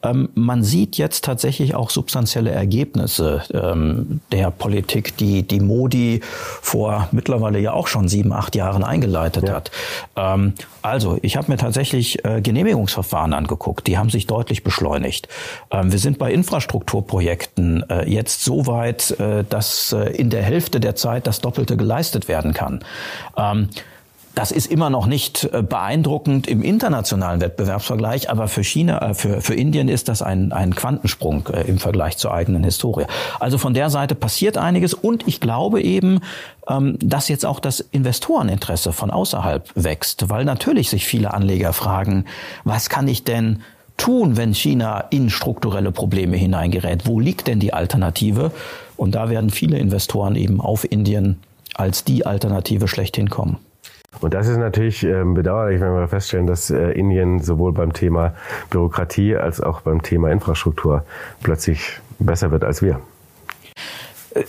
[0.06, 7.10] Ähm, man sieht jetzt tatsächlich auch substanzielle Ergebnisse ähm, der Politik, die, die Modi vor
[7.12, 9.56] mittlerweile ja auch schon sieben, acht Jahren eingeleitet ja.
[9.56, 9.72] hat.
[10.16, 13.88] Ähm, also, ich habe mir tatsächlich äh, Genehmigungsverfahren angeguckt.
[13.88, 15.28] Die haben sich deutlich beschleunigt.
[15.72, 20.80] Ähm, wir sind bei Infrastrukturprojekten äh, jetzt so weit, äh, dass äh, in der Hälfte
[20.80, 22.84] der Zeit das Doppelte geleistet werden kann.
[24.36, 29.40] Das ist immer noch nicht äh, beeindruckend im internationalen Wettbewerbsvergleich, aber für China, äh, für,
[29.40, 33.06] für Indien ist das ein, ein Quantensprung äh, im Vergleich zur eigenen Historie.
[33.40, 36.20] Also von der Seite passiert einiges und ich glaube eben,
[36.68, 42.26] ähm, dass jetzt auch das Investoreninteresse von außerhalb wächst, weil natürlich sich viele Anleger fragen,
[42.66, 43.62] was kann ich denn
[43.96, 47.08] tun, wenn China in strukturelle Probleme hineingerät?
[47.08, 48.52] Wo liegt denn die Alternative?
[48.98, 51.40] Und da werden viele Investoren eben auf Indien
[51.74, 53.60] als die Alternative schlechthin kommen.
[54.22, 58.34] Und das ist natürlich äh, bedauerlich, wenn wir feststellen, dass äh, Indien sowohl beim Thema
[58.70, 61.04] Bürokratie als auch beim Thema Infrastruktur
[61.42, 63.00] plötzlich besser wird als wir.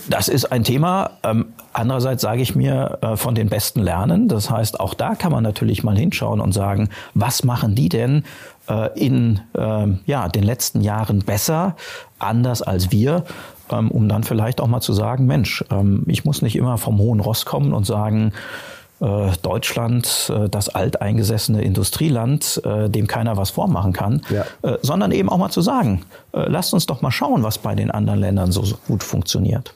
[0.09, 1.11] Das ist ein Thema.
[1.23, 4.27] Ähm, andererseits sage ich mir, äh, von den Besten lernen.
[4.27, 8.23] Das heißt, auch da kann man natürlich mal hinschauen und sagen, was machen die denn
[8.67, 11.77] äh, in äh, ja, den letzten Jahren besser,
[12.19, 13.23] anders als wir?
[13.69, 16.97] Ähm, um dann vielleicht auch mal zu sagen, Mensch, ähm, ich muss nicht immer vom
[16.99, 23.51] hohen Ross kommen und sagen, äh, Deutschland, äh, das alteingesessene Industrieland, äh, dem keiner was
[23.51, 24.45] vormachen kann, ja.
[24.81, 28.19] sondern eben auch mal zu sagen, lasst uns doch mal schauen, was bei den anderen
[28.19, 29.73] Ländern so gut funktioniert.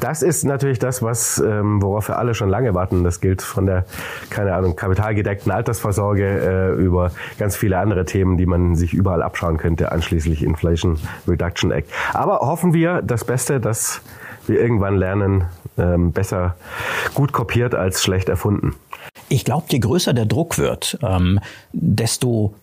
[0.00, 3.04] Das ist natürlich das, was, ähm, worauf wir alle schon lange warten.
[3.04, 3.86] Das gilt von der,
[4.28, 9.56] keine Ahnung, kapitalgedeckten Altersvorsorge äh, über ganz viele andere Themen, die man sich überall abschauen
[9.56, 11.90] könnte, anschließend Inflation Reduction Act.
[12.12, 14.02] Aber hoffen wir das Beste, dass
[14.46, 15.44] wir irgendwann lernen,
[15.78, 16.56] ähm, besser
[17.14, 18.74] gut kopiert als schlecht erfunden.
[19.28, 21.40] Ich glaube, je größer der Druck wird, ähm,
[21.72, 22.54] desto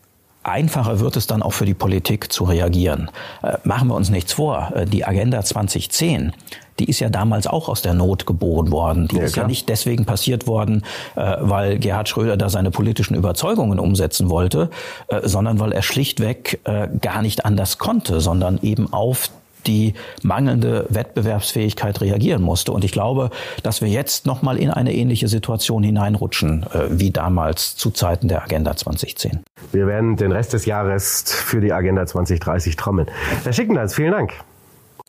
[0.43, 3.09] einfacher wird es dann auch für die Politik zu reagieren.
[3.43, 4.71] Äh, machen wir uns nichts vor.
[4.75, 6.33] Äh, die Agenda 2010,
[6.79, 9.07] die ist ja damals auch aus der Not geboren worden.
[9.07, 9.45] Die ja, ist klar.
[9.45, 10.83] ja nicht deswegen passiert worden,
[11.15, 14.69] äh, weil Gerhard Schröder da seine politischen Überzeugungen umsetzen wollte,
[15.07, 16.59] äh, sondern weil er schlichtweg
[17.01, 19.29] gar nicht anders konnte, sondern eben auf
[19.67, 22.71] die mangelnde Wettbewerbsfähigkeit reagieren musste.
[22.71, 23.29] Und ich glaube,
[23.63, 28.43] dass wir jetzt nochmal in eine ähnliche Situation hineinrutschen, äh, wie damals zu Zeiten der
[28.43, 29.39] Agenda 2010.
[29.71, 33.07] Wir werden den Rest des Jahres für die Agenda 2030 trommeln.
[33.43, 34.33] Herr Schickendanz, vielen Dank.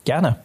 [0.05, 0.37] Gerne.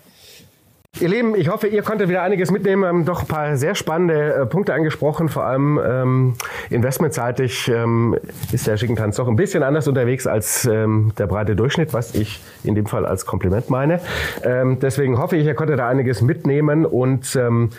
[1.00, 2.82] Ihr Lieben, ich hoffe, ihr konntet wieder einiges mitnehmen.
[2.82, 5.28] Wir haben doch ein paar sehr spannende äh, Punkte angesprochen.
[5.28, 6.34] Vor allem ähm,
[6.70, 8.18] investmentseitig ähm,
[8.50, 12.40] ist der Schickentanz doch ein bisschen anders unterwegs als ähm, der breite Durchschnitt, was ich
[12.64, 14.00] in dem Fall als Kompliment meine.
[14.42, 17.70] Ähm, deswegen hoffe ich, ihr konntet da einiges mitnehmen und ähm,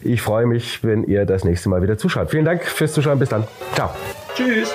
[0.00, 2.30] ich freue mich, wenn ihr das nächste Mal wieder zuschaut.
[2.30, 3.18] Vielen Dank fürs Zuschauen.
[3.18, 3.44] Bis dann.
[3.74, 3.90] Ciao.
[4.34, 4.74] Tschüss.